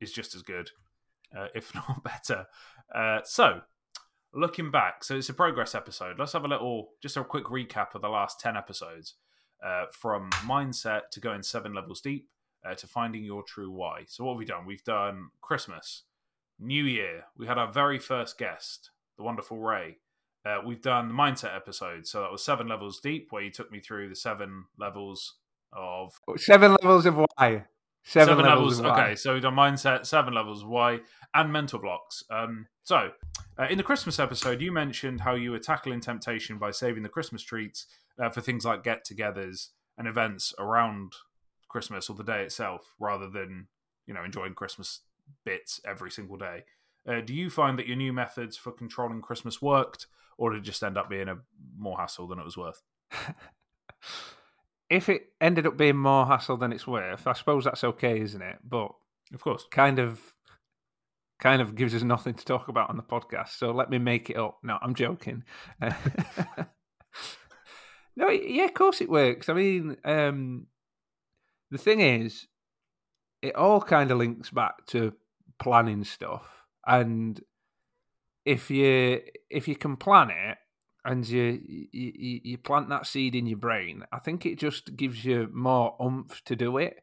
is 0.00 0.12
just 0.12 0.34
as 0.34 0.42
good, 0.42 0.70
uh, 1.36 1.48
if 1.54 1.74
not 1.74 2.02
better. 2.04 2.46
Uh, 2.94 3.20
so, 3.24 3.60
looking 4.32 4.70
back, 4.70 5.04
so 5.04 5.16
it's 5.16 5.28
a 5.28 5.34
progress 5.34 5.74
episode. 5.74 6.18
Let's 6.18 6.32
have 6.32 6.44
a 6.44 6.48
little, 6.48 6.90
just 7.02 7.16
a 7.16 7.24
quick 7.24 7.44
recap 7.44 7.94
of 7.94 8.02
the 8.02 8.08
last 8.08 8.40
10 8.40 8.56
episodes 8.56 9.14
uh, 9.64 9.86
from 9.92 10.30
mindset 10.44 11.02
to 11.12 11.20
going 11.20 11.42
seven 11.42 11.74
levels 11.74 12.00
deep 12.00 12.28
uh, 12.64 12.74
to 12.74 12.86
finding 12.86 13.24
your 13.24 13.42
true 13.42 13.70
why. 13.70 14.04
So, 14.06 14.24
what 14.24 14.32
have 14.34 14.38
we 14.38 14.44
done? 14.44 14.66
We've 14.66 14.84
done 14.84 15.28
Christmas, 15.40 16.04
New 16.58 16.84
Year. 16.84 17.24
We 17.36 17.46
had 17.46 17.58
our 17.58 17.72
very 17.72 17.98
first 17.98 18.38
guest, 18.38 18.90
the 19.16 19.22
wonderful 19.22 19.58
Ray. 19.58 19.98
Uh, 20.44 20.60
we've 20.64 20.80
done 20.80 21.08
the 21.08 21.14
mindset 21.14 21.54
episode. 21.54 22.06
So, 22.06 22.22
that 22.22 22.32
was 22.32 22.44
seven 22.44 22.68
levels 22.68 23.00
deep, 23.00 23.28
where 23.30 23.42
you 23.42 23.50
took 23.50 23.70
me 23.70 23.80
through 23.80 24.08
the 24.08 24.16
seven 24.16 24.64
levels 24.78 25.36
of 25.72 26.18
Seven 26.36 26.72
levels 26.82 27.06
of 27.06 27.16
why. 27.16 27.64
Seven, 28.02 28.38
levels, 28.38 28.78
of 28.78 28.86
why. 28.86 29.02
Okay, 29.02 29.16
so 29.16 29.34
we've 29.34 29.42
done 29.42 29.54
mindset, 29.54 30.06
seven 30.06 30.34
levels 30.34 30.64
why, 30.64 31.00
and 31.34 31.52
mental 31.52 31.78
blocks. 31.78 32.24
Um, 32.30 32.66
so, 32.82 33.10
uh, 33.58 33.66
in 33.68 33.76
the 33.76 33.84
Christmas 33.84 34.18
episode, 34.18 34.60
you 34.60 34.72
mentioned 34.72 35.20
how 35.20 35.34
you 35.34 35.50
were 35.50 35.58
tackling 35.58 36.00
temptation 36.00 36.58
by 36.58 36.70
saving 36.70 37.02
the 37.02 37.08
Christmas 37.08 37.42
treats 37.42 37.86
uh, 38.18 38.30
for 38.30 38.40
things 38.40 38.64
like 38.64 38.82
get-togethers 38.82 39.68
and 39.98 40.08
events 40.08 40.54
around 40.58 41.12
Christmas 41.68 42.08
or 42.08 42.16
the 42.16 42.24
day 42.24 42.42
itself, 42.42 42.94
rather 42.98 43.28
than 43.28 43.68
you 44.06 44.14
know 44.14 44.24
enjoying 44.24 44.54
Christmas 44.54 45.00
bits 45.44 45.80
every 45.86 46.10
single 46.10 46.36
day. 46.36 46.64
Uh, 47.06 47.20
do 47.20 47.34
you 47.34 47.50
find 47.50 47.78
that 47.78 47.86
your 47.86 47.96
new 47.96 48.12
methods 48.12 48.56
for 48.56 48.72
controlling 48.72 49.20
Christmas 49.22 49.62
worked, 49.62 50.06
or 50.36 50.52
did 50.52 50.62
it 50.62 50.64
just 50.64 50.82
end 50.82 50.98
up 50.98 51.08
being 51.08 51.28
a 51.28 51.38
more 51.78 51.98
hassle 51.98 52.26
than 52.26 52.38
it 52.38 52.44
was 52.44 52.56
worth? 52.56 52.82
if 54.90 55.08
it 55.08 55.28
ended 55.40 55.66
up 55.66 55.76
being 55.76 55.96
more 55.96 56.26
hassle 56.26 56.56
than 56.56 56.72
it's 56.72 56.86
worth, 56.86 57.26
I 57.26 57.32
suppose 57.32 57.64
that's 57.64 57.84
okay, 57.84 58.20
isn't 58.20 58.42
it? 58.42 58.58
But 58.68 58.90
of 59.32 59.40
course, 59.40 59.64
kind 59.70 60.00
of, 60.00 60.20
kind 61.40 61.62
of 61.62 61.76
gives 61.76 61.94
us 61.94 62.02
nothing 62.02 62.34
to 62.34 62.44
talk 62.44 62.68
about 62.68 62.90
on 62.90 62.96
the 62.96 63.02
podcast. 63.02 63.50
So 63.50 63.70
let 63.70 63.88
me 63.88 63.98
make 63.98 64.30
it 64.30 64.36
up. 64.36 64.58
No, 64.64 64.78
I'm 64.82 64.94
joking. 64.94 65.44
no, 65.80 65.94
yeah, 68.28 68.64
of 68.64 68.74
course 68.74 69.00
it 69.00 69.08
works. 69.08 69.48
I 69.48 69.52
mean, 69.52 69.96
um, 70.04 70.66
the 71.70 71.78
thing 71.78 72.00
is, 72.00 72.48
it 73.42 73.54
all 73.54 73.80
kind 73.80 74.10
of 74.10 74.18
links 74.18 74.50
back 74.50 74.86
to 74.88 75.14
planning 75.60 76.02
stuff, 76.02 76.42
and 76.84 77.40
if 78.44 78.70
you 78.70 79.20
if 79.48 79.68
you 79.68 79.76
can 79.76 79.96
plan 79.96 80.30
it 80.30 80.58
and 81.04 81.26
you, 81.28 81.60
you 81.92 82.40
you 82.42 82.58
plant 82.58 82.88
that 82.90 83.06
seed 83.06 83.34
in 83.34 83.46
your 83.46 83.58
brain, 83.58 84.04
I 84.12 84.18
think 84.18 84.44
it 84.44 84.58
just 84.58 84.96
gives 84.96 85.24
you 85.24 85.48
more 85.52 85.96
oomph 86.02 86.42
to 86.44 86.56
do 86.56 86.76
it. 86.78 87.02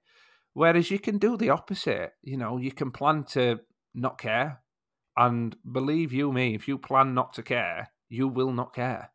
Whereas 0.53 0.89
you 0.89 0.99
can 0.99 1.17
do 1.17 1.37
the 1.37 1.49
opposite. 1.49 2.13
You 2.21 2.37
know, 2.37 2.57
you 2.57 2.71
can 2.71 2.91
plan 2.91 3.23
to 3.31 3.59
not 3.93 4.17
care, 4.17 4.61
and 5.15 5.55
believe 5.71 6.13
you 6.13 6.31
me, 6.31 6.55
if 6.55 6.67
you 6.67 6.77
plan 6.77 7.13
not 7.13 7.33
to 7.33 7.43
care, 7.43 7.89
you 8.09 8.27
will 8.27 8.51
not 8.51 8.73
care. 8.73 9.11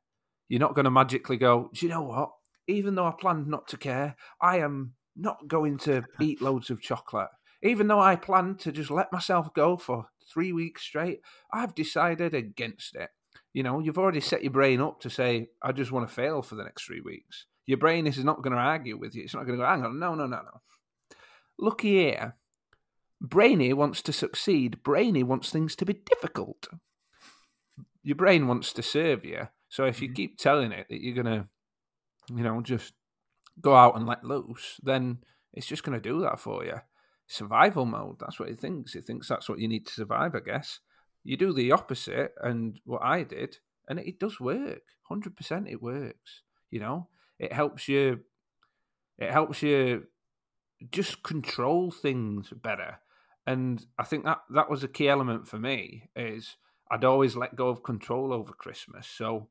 You're 0.48 0.60
not 0.60 0.74
going 0.74 0.84
to 0.84 0.90
magically 0.90 1.36
go. 1.36 1.70
Do 1.72 1.86
you 1.86 1.90
know 1.90 2.02
what? 2.02 2.30
Even 2.68 2.94
though 2.94 3.06
I 3.06 3.12
planned 3.18 3.48
not 3.48 3.68
to 3.68 3.76
care, 3.76 4.16
I 4.40 4.58
am 4.58 4.94
not 5.16 5.48
going 5.48 5.78
to 5.78 6.02
eat 6.20 6.42
loads 6.42 6.70
of 6.70 6.80
chocolate. 6.80 7.28
Even 7.62 7.86
though 7.86 8.00
I 8.00 8.16
planned 8.16 8.58
to 8.60 8.72
just 8.72 8.90
let 8.90 9.12
myself 9.12 9.54
go 9.54 9.76
for 9.76 10.06
three 10.32 10.52
weeks 10.52 10.82
straight, 10.82 11.20
I've 11.52 11.74
decided 11.74 12.34
against 12.34 12.96
it. 12.96 13.10
You 13.52 13.62
know, 13.62 13.80
you've 13.80 13.98
already 13.98 14.20
set 14.20 14.42
your 14.42 14.52
brain 14.52 14.80
up 14.80 15.00
to 15.00 15.10
say, 15.10 15.50
I 15.62 15.72
just 15.72 15.92
want 15.92 16.08
to 16.08 16.14
fail 16.14 16.42
for 16.42 16.54
the 16.54 16.64
next 16.64 16.84
three 16.84 17.00
weeks. 17.00 17.46
Your 17.66 17.78
brain 17.78 18.06
is 18.06 18.22
not 18.24 18.42
going 18.42 18.52
to 18.52 18.58
argue 18.58 18.96
with 18.98 19.14
you. 19.14 19.22
It's 19.24 19.34
not 19.34 19.46
going 19.46 19.58
to 19.58 19.64
go, 19.64 19.68
hang 19.68 19.84
on, 19.84 19.98
no, 19.98 20.14
no, 20.14 20.26
no, 20.26 20.38
no. 20.38 20.60
Look 21.58 21.82
here. 21.82 22.36
Brainy 23.20 23.72
wants 23.72 24.02
to 24.02 24.12
succeed. 24.12 24.82
Brainy 24.82 25.22
wants 25.22 25.50
things 25.50 25.76
to 25.76 25.84
be 25.84 25.94
difficult. 25.94 26.66
Your 28.02 28.16
brain 28.16 28.48
wants 28.48 28.72
to 28.72 28.82
serve 28.82 29.24
you. 29.24 29.48
So 29.68 29.84
if 29.84 30.02
you 30.02 30.08
mm-hmm. 30.08 30.14
keep 30.14 30.38
telling 30.38 30.72
it 30.72 30.86
that 30.90 31.00
you're 31.00 31.22
going 31.22 31.38
to, 31.38 31.46
you 32.34 32.42
know, 32.42 32.60
just 32.62 32.94
go 33.60 33.76
out 33.76 33.96
and 33.96 34.06
let 34.06 34.24
loose, 34.24 34.80
then 34.82 35.18
it's 35.52 35.66
just 35.66 35.84
going 35.84 36.00
to 36.00 36.08
do 36.08 36.20
that 36.22 36.40
for 36.40 36.64
you. 36.64 36.80
Survival 37.28 37.86
mode, 37.86 38.16
that's 38.18 38.40
what 38.40 38.48
it 38.48 38.58
thinks. 38.58 38.94
It 38.94 39.04
thinks 39.04 39.28
that's 39.28 39.48
what 39.48 39.60
you 39.60 39.68
need 39.68 39.86
to 39.86 39.92
survive, 39.92 40.34
I 40.34 40.40
guess. 40.40 40.80
You 41.24 41.36
do 41.36 41.52
the 41.52 41.72
opposite, 41.72 42.34
and 42.42 42.80
what 42.84 43.02
I 43.02 43.22
did, 43.22 43.58
and 43.88 43.98
it, 43.98 44.18
does 44.18 44.40
work. 44.40 44.82
100% 45.10 45.70
it 45.70 45.82
works. 45.82 46.42
You 46.70 46.80
know, 46.80 47.08
it 47.38 47.52
helps 47.52 47.88
you, 47.88 48.20
it 49.18 49.30
helps 49.30 49.62
you 49.62 50.06
just 50.90 51.22
control 51.22 51.90
things 51.90 52.50
better. 52.50 52.98
And 53.46 53.84
I 53.98 54.04
think 54.04 54.24
that 54.24 54.42
that 54.50 54.70
was 54.70 54.84
a 54.84 54.88
key 54.88 55.08
element 55.08 55.48
for 55.48 55.58
me 55.58 56.10
is 56.14 56.56
I'd 56.90 57.04
always 57.04 57.36
let 57.36 57.56
go 57.56 57.68
of 57.68 57.82
control 57.82 58.32
over 58.32 58.52
Christmas. 58.52 59.06
So, 59.06 59.48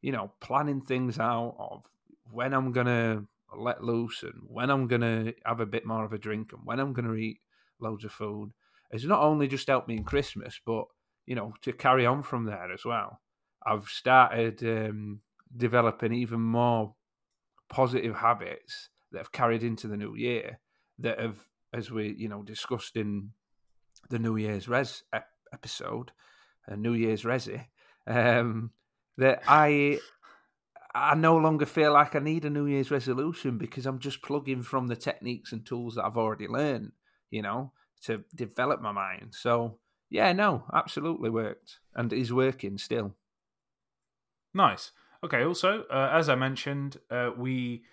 you 0.00 0.12
know, 0.12 0.32
planning 0.40 0.80
things 0.80 1.18
out 1.18 1.56
of 1.58 1.84
when 2.30 2.54
I'm 2.54 2.72
gonna 2.72 3.24
let 3.56 3.84
loose 3.84 4.22
and 4.22 4.42
when 4.46 4.70
I'm 4.70 4.88
to 4.88 5.34
have 5.44 5.60
a 5.60 5.66
bit 5.66 5.84
more 5.84 6.04
of 6.04 6.12
a 6.12 6.18
drink 6.18 6.52
and 6.52 6.62
when 6.64 6.80
I'm 6.80 6.94
to 6.94 7.14
eat 7.14 7.40
loads 7.80 8.04
of 8.04 8.12
food 8.12 8.52
has 8.92 9.04
not 9.04 9.22
only 9.22 9.48
just 9.48 9.68
helped 9.68 9.88
me 9.88 9.96
in 9.96 10.04
Christmas, 10.04 10.60
but, 10.64 10.84
you 11.26 11.34
know, 11.34 11.52
to 11.62 11.72
carry 11.72 12.06
on 12.06 12.22
from 12.22 12.44
there 12.44 12.72
as 12.72 12.84
well. 12.84 13.20
I've 13.64 13.88
started 13.88 14.62
um, 14.62 15.20
developing 15.56 16.12
even 16.12 16.40
more 16.40 16.94
positive 17.68 18.16
habits 18.16 18.90
that 19.12 19.18
have 19.18 19.32
carried 19.32 19.62
into 19.62 19.88
the 19.88 19.96
new 19.96 20.14
year 20.16 20.60
that 20.98 21.20
have, 21.20 21.38
as 21.72 21.90
we, 21.90 22.14
you 22.18 22.28
know, 22.28 22.42
discussed 22.42 22.96
in 22.96 23.30
the 24.10 24.18
New 24.18 24.36
Year's 24.36 24.68
Res 24.68 25.02
ep- 25.12 25.28
episode, 25.52 26.12
uh, 26.70 26.76
New 26.76 26.94
Year's 26.94 27.22
Resi, 27.22 27.64
um, 28.06 28.70
that 29.18 29.42
I 29.46 29.98
I 30.94 31.14
no 31.14 31.36
longer 31.36 31.66
feel 31.66 31.92
like 31.92 32.14
I 32.14 32.18
need 32.18 32.44
a 32.44 32.50
New 32.50 32.66
Year's 32.66 32.90
resolution 32.90 33.56
because 33.56 33.86
I'm 33.86 33.98
just 33.98 34.22
plugging 34.22 34.62
from 34.62 34.88
the 34.88 34.96
techniques 34.96 35.52
and 35.52 35.64
tools 35.64 35.94
that 35.94 36.04
I've 36.04 36.18
already 36.18 36.48
learned, 36.48 36.92
you 37.30 37.42
know, 37.42 37.72
to 38.02 38.24
develop 38.34 38.82
my 38.82 38.92
mind. 38.92 39.32
So, 39.32 39.78
yeah, 40.12 40.32
no, 40.34 40.64
absolutely 40.74 41.30
worked 41.30 41.78
and 41.94 42.12
is 42.12 42.32
working 42.32 42.76
still. 42.76 43.14
Nice. 44.52 44.92
Okay, 45.24 45.42
also, 45.42 45.84
uh, 45.90 46.10
as 46.12 46.28
I 46.28 46.34
mentioned, 46.34 46.98
uh, 47.10 47.30
we 47.36 47.84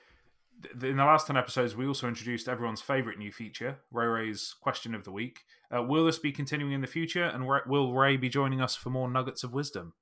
in 0.73 0.97
the 0.97 1.05
last 1.05 1.27
10 1.27 1.38
episodes, 1.38 1.77
we 1.77 1.88
also 1.88 2.09
introduced 2.09 2.49
everyone's 2.49 2.81
favorite 2.81 3.17
new 3.17 3.31
feature, 3.31 3.77
Ray 3.91 4.07
Ray's 4.07 4.53
question 4.59 4.93
of 4.93 5.05
the 5.05 5.11
week. 5.11 5.45
Uh, 5.73 5.81
will 5.81 6.05
this 6.05 6.19
be 6.19 6.33
continuing 6.33 6.73
in 6.73 6.81
the 6.81 6.88
future? 6.88 7.23
And 7.23 7.47
will 7.47 7.93
Ray 7.93 8.17
be 8.17 8.27
joining 8.27 8.59
us 8.59 8.75
for 8.75 8.89
more 8.89 9.09
nuggets 9.09 9.45
of 9.45 9.53
wisdom? 9.53 9.93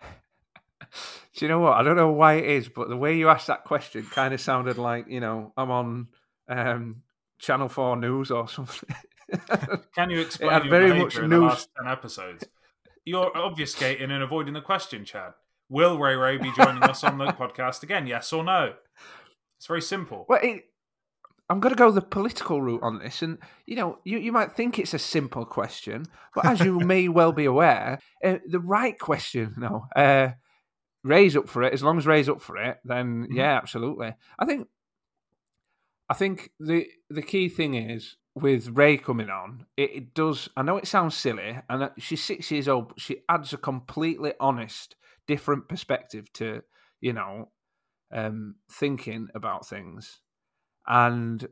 Do 0.00 1.44
you 1.44 1.48
know 1.48 1.58
what? 1.58 1.72
I 1.72 1.82
don't 1.82 1.96
know 1.96 2.12
why 2.12 2.34
it 2.34 2.44
is, 2.44 2.68
but 2.68 2.88
the 2.88 2.96
way 2.96 3.16
you 3.16 3.28
asked 3.28 3.48
that 3.48 3.64
question 3.64 4.06
kind 4.06 4.32
of 4.32 4.40
sounded 4.40 4.78
like 4.78 5.06
you 5.08 5.18
know 5.18 5.52
I'm 5.56 5.70
on 5.72 6.08
um, 6.48 7.02
Channel 7.40 7.68
Four 7.68 7.96
News 7.96 8.30
or 8.30 8.46
something. 8.46 8.94
Can 9.94 10.10
you 10.10 10.20
explain 10.20 10.62
your 10.64 10.70
very 10.70 10.98
much 10.98 11.16
in 11.16 11.30
news. 11.30 11.30
the 11.30 11.46
last 11.46 11.68
ten 11.76 11.90
episodes? 11.90 12.44
You're 13.04 13.30
obfuscating 13.32 14.10
and 14.10 14.22
avoiding 14.22 14.54
the 14.54 14.60
question, 14.60 15.04
Chade. 15.04 15.34
Will 15.68 15.98
Ray 15.98 16.14
Ray 16.14 16.38
be 16.38 16.52
joining 16.52 16.82
us 16.82 17.04
on 17.04 17.18
the 17.18 17.26
podcast 17.26 17.82
again? 17.82 18.06
Yes 18.06 18.32
or 18.32 18.44
no? 18.44 18.74
It's 19.58 19.66
very 19.66 19.82
simple. 19.82 20.26
Well, 20.28 20.40
it, 20.42 20.64
I'm 21.48 21.60
going 21.60 21.74
to 21.74 21.78
go 21.78 21.90
the 21.90 22.00
political 22.00 22.62
route 22.62 22.82
on 22.82 22.98
this, 22.98 23.22
and 23.22 23.38
you 23.66 23.76
know, 23.76 23.98
you, 24.04 24.18
you 24.18 24.32
might 24.32 24.52
think 24.52 24.78
it's 24.78 24.94
a 24.94 24.98
simple 24.98 25.44
question, 25.44 26.06
but 26.34 26.46
as 26.46 26.60
you 26.60 26.78
may 26.80 27.08
well 27.08 27.32
be 27.32 27.44
aware, 27.44 27.98
uh, 28.24 28.38
the 28.46 28.60
right 28.60 28.98
question, 28.98 29.54
no, 29.58 29.86
uh, 29.94 30.30
Ray's 31.02 31.36
up 31.36 31.48
for 31.48 31.62
it. 31.62 31.74
As 31.74 31.82
long 31.82 31.98
as 31.98 32.06
Ray's 32.06 32.28
up 32.28 32.40
for 32.40 32.56
it, 32.56 32.78
then 32.84 33.24
mm-hmm. 33.24 33.36
yeah, 33.36 33.56
absolutely. 33.56 34.14
I 34.38 34.44
think 34.46 34.66
I 36.08 36.14
think 36.14 36.50
the 36.58 36.86
the 37.10 37.22
key 37.22 37.48
thing 37.48 37.74
is 37.74 38.16
with 38.34 38.70
Ray 38.70 38.96
coming 38.96 39.30
on, 39.30 39.66
it, 39.76 39.90
it, 39.94 40.14
does. 40.14 40.48
I 40.56 40.62
know 40.62 40.76
it 40.76 40.86
sounds 40.86 41.16
silly, 41.16 41.58
and 41.68 41.90
she's 41.98 42.22
six 42.22 42.50
years 42.50 42.68
old, 42.68 42.88
but 42.88 43.00
she 43.00 43.18
adds 43.28 43.52
a 43.52 43.58
completely 43.58 44.32
honest, 44.40 44.96
different 45.26 45.68
perspective 45.68 46.32
to 46.34 46.62
you 47.00 47.12
know 47.12 47.50
um, 48.12 48.56
thinking 48.70 49.28
about 49.34 49.66
things. 49.66 50.20
And 50.86 51.46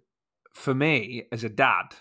for 0.52 0.74
me, 0.74 1.24
as 1.30 1.44
a 1.44 1.48
dad, 1.48 1.94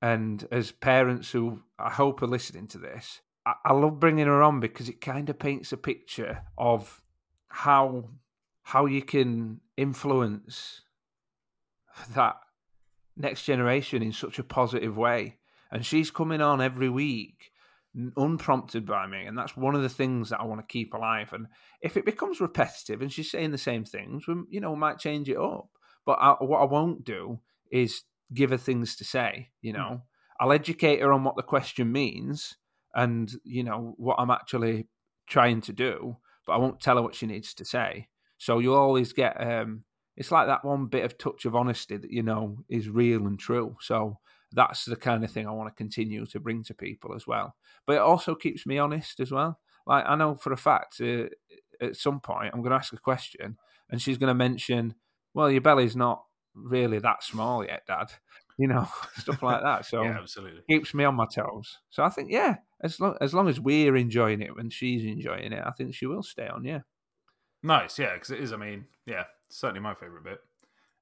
and 0.00 0.46
as 0.50 0.72
parents 0.72 1.30
who 1.30 1.62
I 1.78 1.90
hope 1.90 2.22
are 2.22 2.26
listening 2.26 2.66
to 2.68 2.78
this, 2.78 3.20
I, 3.46 3.72
love 3.72 4.00
bringing 4.00 4.26
her 4.26 4.42
on 4.42 4.60
because 4.60 4.88
it 4.88 5.00
kind 5.00 5.28
of 5.28 5.38
paints 5.38 5.72
a 5.72 5.76
picture 5.76 6.42
of 6.56 7.02
how 7.48 8.10
how 8.62 8.86
you 8.86 9.02
can 9.02 9.60
influence 9.76 10.80
that 12.14 12.36
next 13.16 13.44
generation 13.44 14.02
in 14.02 14.12
such 14.12 14.38
a 14.38 14.44
positive 14.44 14.96
way. 14.96 15.38
And 15.70 15.84
she's 15.84 16.10
coming 16.10 16.40
on 16.40 16.60
every 16.60 16.88
week 16.88 17.50
unprompted 18.16 18.84
by 18.84 19.06
me 19.06 19.24
and 19.24 19.38
that's 19.38 19.56
one 19.56 19.76
of 19.76 19.82
the 19.82 19.88
things 19.88 20.30
that 20.30 20.40
i 20.40 20.44
want 20.44 20.60
to 20.60 20.66
keep 20.66 20.92
alive 20.94 21.32
and 21.32 21.46
if 21.80 21.96
it 21.96 22.04
becomes 22.04 22.40
repetitive 22.40 23.00
and 23.00 23.12
she's 23.12 23.30
saying 23.30 23.52
the 23.52 23.56
same 23.56 23.84
things 23.84 24.26
we, 24.26 24.34
you 24.50 24.60
know 24.60 24.72
we 24.72 24.76
might 24.76 24.98
change 24.98 25.28
it 25.28 25.36
up 25.36 25.68
but 26.04 26.14
I, 26.14 26.32
what 26.40 26.60
i 26.60 26.64
won't 26.64 27.04
do 27.04 27.38
is 27.70 28.02
give 28.32 28.50
her 28.50 28.56
things 28.56 28.96
to 28.96 29.04
say 29.04 29.50
you 29.62 29.72
know 29.72 29.90
mm. 29.92 30.02
i'll 30.40 30.50
educate 30.50 31.00
her 31.02 31.12
on 31.12 31.22
what 31.22 31.36
the 31.36 31.44
question 31.44 31.92
means 31.92 32.56
and 32.94 33.32
you 33.44 33.64
know 33.64 33.94
what 33.96 34.16
I'm 34.18 34.30
actually 34.30 34.86
trying 35.26 35.60
to 35.62 35.72
do, 35.72 36.16
but 36.46 36.52
I 36.52 36.58
won't 36.58 36.80
tell 36.80 36.96
her 36.96 37.02
what 37.02 37.14
she 37.14 37.26
needs 37.26 37.54
to 37.54 37.64
say. 37.64 38.08
So 38.38 38.58
you'll 38.58 38.76
always 38.76 39.12
get 39.12 39.40
um, 39.40 39.84
it's 40.16 40.30
like 40.30 40.46
that 40.46 40.64
one 40.64 40.86
bit 40.86 41.04
of 41.04 41.18
touch 41.18 41.44
of 41.44 41.56
honesty 41.56 41.96
that 41.96 42.10
you 42.10 42.22
know 42.22 42.58
is 42.68 42.88
real 42.88 43.26
and 43.26 43.38
true. 43.38 43.76
So 43.80 44.18
that's 44.52 44.84
the 44.84 44.96
kind 44.96 45.24
of 45.24 45.30
thing 45.30 45.46
I 45.46 45.52
want 45.52 45.68
to 45.68 45.74
continue 45.74 46.24
to 46.26 46.40
bring 46.40 46.62
to 46.64 46.74
people 46.74 47.14
as 47.14 47.26
well. 47.26 47.56
But 47.86 47.96
it 47.96 48.02
also 48.02 48.34
keeps 48.34 48.66
me 48.66 48.78
honest 48.78 49.20
as 49.20 49.30
well. 49.32 49.58
Like 49.86 50.04
I 50.06 50.14
know 50.14 50.36
for 50.36 50.52
a 50.52 50.56
fact, 50.56 51.00
uh, 51.00 51.24
at 51.80 51.96
some 51.96 52.20
point 52.20 52.52
I'm 52.54 52.60
going 52.60 52.70
to 52.70 52.76
ask 52.76 52.92
a 52.92 52.98
question, 52.98 53.58
and 53.90 54.00
she's 54.00 54.18
going 54.18 54.28
to 54.28 54.34
mention, 54.34 54.94
"Well, 55.34 55.50
your 55.50 55.60
belly's 55.60 55.96
not 55.96 56.24
really 56.54 57.00
that 57.00 57.24
small 57.24 57.64
yet, 57.64 57.82
Dad," 57.86 58.12
you 58.58 58.68
know, 58.68 58.88
stuff 59.18 59.42
like 59.42 59.62
that. 59.62 59.84
So 59.84 60.02
yeah, 60.02 60.18
absolutely 60.18 60.62
keeps 60.70 60.94
me 60.94 61.04
on 61.04 61.16
my 61.16 61.26
toes. 61.26 61.78
So 61.90 62.02
I 62.02 62.08
think, 62.08 62.30
yeah, 62.30 62.56
as 62.82 63.00
long 63.00 63.16
as 63.20 63.34
long 63.34 63.48
as 63.48 63.60
we're 63.60 63.96
enjoying 63.96 64.40
it 64.40 64.50
and 64.56 64.72
she's 64.72 65.04
enjoying 65.04 65.52
it, 65.52 65.62
I 65.64 65.72
think 65.72 65.94
she 65.94 66.06
will 66.06 66.22
stay 66.22 66.46
on. 66.46 66.64
Yeah. 66.64 66.80
Nice, 67.62 67.98
yeah, 67.98 68.12
because 68.12 68.30
it 68.30 68.40
is. 68.40 68.52
I 68.52 68.56
mean, 68.56 68.84
yeah, 69.06 69.24
certainly 69.48 69.80
my 69.80 69.94
favorite 69.94 70.24
bit. 70.24 70.40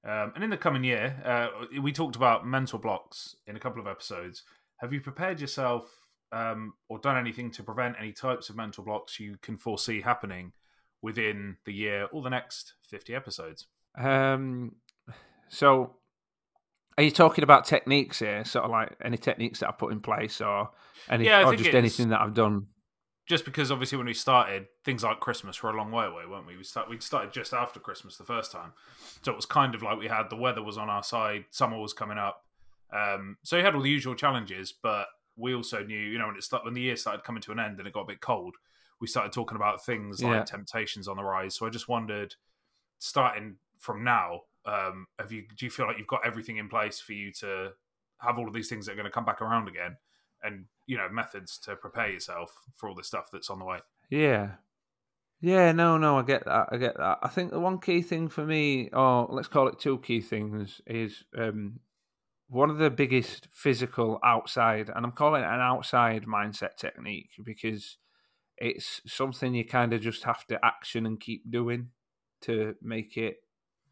Um, 0.05 0.33
and 0.35 0.43
in 0.43 0.51
the 0.51 0.57
coming 0.57 0.83
year, 0.83 1.21
uh, 1.25 1.81
we 1.81 1.93
talked 1.93 2.17
about 2.17 2.47
mental 2.47 2.79
blocks 2.79 3.37
in 3.47 3.57
a 3.57 3.61
couple 3.61 3.81
of 3.81 3.87
episodes. 3.87 4.43
Have 4.79 4.93
you 4.93 5.01
prepared 5.01 5.41
yourself 5.41 5.89
um, 6.33 6.75
or 6.89 6.99
done 6.99 7.17
anything 7.17 7.51
to 7.53 7.63
prevent 7.63 7.97
any 8.01 8.13
types 8.13 8.51
of 8.51 8.57
mental 8.57 8.83
blocks 8.83 9.21
you 9.21 9.37
can 9.43 9.57
foresee 9.57 10.01
happening 10.01 10.53
within 11.03 11.57
the 11.67 11.73
year 11.73 12.09
or 12.13 12.23
the 12.23 12.31
next 12.31 12.75
50 12.89 13.15
episodes? 13.15 13.67
Um, 13.97 14.77
so, 15.49 15.97
are 16.99 17.05
you 17.05 17.11
talking 17.11 17.45
about 17.45 17.65
techniques 17.65 18.19
here? 18.19 18.45
Sort 18.45 18.65
of 18.65 18.71
like 18.71 18.97
any 19.05 19.19
techniques 19.19 19.61
that 19.61 19.69
I've 19.69 19.79
put 19.79 19.93
in 19.93 20.01
place, 20.01 20.41
or 20.41 20.71
any, 21.09 21.27
Yeah, 21.27 21.47
or 21.47 21.55
just 21.55 21.75
anything 21.75 22.09
that 22.09 22.21
I've 22.21 22.35
done? 22.35 22.67
Just 23.33 23.47
because 23.47 23.71
obviously 23.73 23.97
when 23.97 24.07
we 24.07 24.13
started, 24.13 24.67
things 24.85 25.03
like 25.03 25.19
Christmas 25.19 25.63
were 25.63 25.71
a 25.71 25.75
long 25.75 25.91
way 25.91 26.05
away, 26.05 26.25
weren't 26.29 26.47
we? 26.47 26.55
We 26.55 26.65
start 26.65 26.91
we 26.91 27.01
started 27.01 27.33
just 27.33 27.55
after 27.55 27.81
Christmas 27.81 28.19
the 28.19 28.25
first 28.25 28.53
time, 28.53 28.75
so 29.23 29.33
it 29.33 29.37
was 29.37 29.47
kind 29.47 29.75
of 29.75 29.83
like 29.83 29.99
we 29.99 30.07
had 30.07 30.29
the 30.29 30.37
weather 30.37 30.63
was 30.63 30.77
on 30.77 30.91
our 30.91 31.03
side, 31.03 31.47
summer 31.51 31.79
was 31.79 31.95
coming 31.95 32.19
up, 32.19 32.45
um, 32.93 33.39
so 33.43 33.57
you 33.57 33.65
had 33.65 33.75
all 33.75 33.81
the 33.81 33.89
usual 33.89 34.15
challenges. 34.15 34.71
But 34.71 35.07
we 35.35 35.55
also 35.55 35.83
knew, 35.83 35.99
you 35.99 36.19
know, 36.19 36.27
when 36.27 36.37
it 36.37 36.43
start, 36.43 36.63
when 36.63 36.75
the 36.75 36.83
year 36.83 36.95
started 36.95 37.25
coming 37.25 37.41
to 37.41 37.53
an 37.53 37.59
end 37.59 37.79
and 37.79 37.89
it 37.89 37.95
got 37.95 38.03
a 38.03 38.07
bit 38.07 38.21
cold, 38.21 38.55
we 39.01 39.07
started 39.07 39.33
talking 39.33 39.57
about 39.57 39.83
things 39.83 40.23
like 40.23 40.31
Yeah. 40.41 40.45
temptations 40.45 41.09
on 41.09 41.17
the 41.17 41.25
rise. 41.25 41.55
So 41.55 41.65
I 41.65 41.71
just 41.71 41.89
wondered, 41.89 42.35
starting 42.99 43.57
from 43.79 44.05
now, 44.05 44.43
um, 44.67 45.07
have 45.19 45.33
you 45.33 45.47
do 45.57 45.65
you 45.65 45.71
feel 45.71 45.87
like 45.87 45.97
you've 45.97 46.07
got 46.07 46.27
everything 46.27 46.59
in 46.59 46.69
place 46.69 47.01
for 47.01 47.15
you 47.15 47.33
to 47.41 47.73
have 48.19 48.39
all 48.39 48.47
of 48.47 48.53
these 48.53 48.69
things 48.69 48.85
that 48.85 48.93
are 48.93 48.97
going 48.97 49.07
to 49.07 49.11
come 49.11 49.25
back 49.25 49.41
around 49.41 49.69
again, 49.69 49.97
and 50.43 50.67
you 50.87 50.97
know 50.97 51.09
methods 51.11 51.59
to 51.59 51.77
prepare 51.77 52.11
yourself 52.11 52.53
for 52.77 52.89
all 52.89 52.95
the 52.95 53.05
stuff 53.05 53.31
that's 53.33 53.51
on 53.51 53.59
the 53.59 53.65
way? 53.65 53.79
Yeah. 54.11 54.53
Yeah, 55.41 55.73
no, 55.73 55.99
no, 55.99 56.19
I 56.19 56.23
get 56.23 56.45
that. 56.45 56.69
I 56.71 56.77
get 56.77 56.97
that. 56.99 57.19
I 57.21 57.29
think 57.29 57.51
the 57.51 57.59
one 57.59 57.81
key 57.81 58.01
thing 58.01 58.29
for 58.29 58.47
me, 58.47 58.91
or 58.93 59.27
let's 59.29 59.49
call 59.49 59.67
it 59.67 59.81
two 59.81 59.99
key 59.99 60.21
things, 60.21 60.81
is 60.87 61.25
um, 61.37 61.81
one 62.49 62.71
of 62.71 62.79
the 62.79 62.91
biggest 62.91 63.49
physical 63.51 64.21
outside, 64.23 64.89
and 64.95 65.05
I'm 65.05 65.13
calling 65.13 65.43
it 65.43 65.47
an 65.47 65.61
outside 65.61 66.27
mindset 66.27 66.77
technique 66.77 67.31
because 67.43 67.99
it's 68.57 69.01
something 69.07 69.53
you 69.55 69.65
kind 69.65 69.93
of 69.93 70.01
just 70.01 70.23
have 70.23 70.47
to 70.47 70.65
action 70.65 71.07
and 71.07 71.19
keep 71.19 71.51
doing 71.51 71.89
to 72.43 72.77
make 72.81 73.17
it 73.17 73.39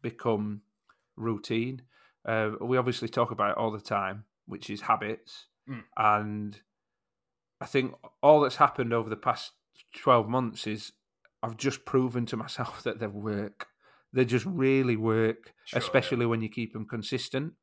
become 0.01 0.61
routine. 1.17 1.81
Uh, 2.25 2.51
we 2.61 2.77
obviously 2.77 3.09
talk 3.09 3.31
about 3.31 3.51
it 3.51 3.57
all 3.57 3.71
the 3.71 3.81
time, 3.81 4.23
which 4.45 4.69
is 4.69 4.81
habits. 4.81 5.47
Mm. 5.69 5.83
And 5.97 6.61
I 7.59 7.65
think 7.65 7.95
all 8.21 8.41
that's 8.41 8.57
happened 8.57 8.93
over 8.93 9.09
the 9.09 9.15
past 9.15 9.51
12 9.95 10.27
months 10.27 10.67
is 10.67 10.91
I've 11.43 11.57
just 11.57 11.85
proven 11.85 12.25
to 12.27 12.37
myself 12.37 12.83
that 12.83 12.99
they 12.99 13.07
work. 13.07 13.67
They 14.13 14.25
just 14.25 14.45
really 14.45 14.97
work, 14.97 15.53
Sure, 15.65 15.79
yeah. 15.79 15.85
especially 15.85 16.25
when 16.25 16.41
you 16.41 16.49
keep 16.49 16.73
them 16.73 16.85
consistent. 16.85 17.53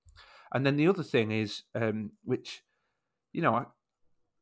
And 0.53 0.65
then 0.65 0.77
the 0.77 0.89
other 0.89 1.03
thing 1.03 1.31
is, 1.31 1.65
um, 1.75 2.13
which, 2.25 2.63
you 3.35 3.43
know, 3.43 3.55
I, 3.55 3.65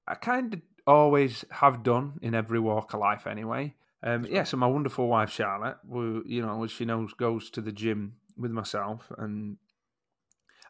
I 0.06 0.14
kind 0.14 0.54
of 0.54 0.60
always 0.86 1.44
have 1.50 1.82
done 1.82 2.18
in 2.22 2.34
every 2.34 2.60
walk 2.60 2.94
of 2.94 3.00
life 3.00 3.26
anyway. 3.26 3.74
Um, 4.02 4.24
yeah, 4.28 4.44
so 4.44 4.56
my 4.56 4.68
wonderful 4.68 5.08
wife 5.08 5.30
Charlotte, 5.30 5.78
who 5.90 6.22
you 6.26 6.42
know, 6.42 6.62
as 6.62 6.70
she 6.70 6.84
knows, 6.84 7.12
goes 7.12 7.50
to 7.50 7.60
the 7.60 7.72
gym 7.72 8.16
with 8.36 8.52
myself, 8.52 9.10
and 9.18 9.56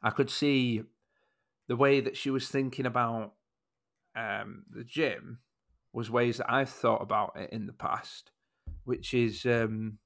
I 0.02 0.11
could 0.11 0.31
see 0.31 0.85
the 1.68 1.76
way 1.76 2.00
that 2.00 2.16
she 2.16 2.30
was 2.30 2.49
thinking 2.49 2.87
about 2.87 3.35
um, 4.14 4.64
the 4.70 4.85
gym 4.85 5.40
was 5.92 6.11
ways 6.11 6.38
that 6.38 6.50
I've 6.52 6.68
thought 6.70 7.02
about 7.02 7.32
it 7.37 7.50
in 7.52 7.66
the 7.66 7.73
past, 7.73 8.30
which 8.85 9.14
is 9.14 9.44
um, 9.46 9.99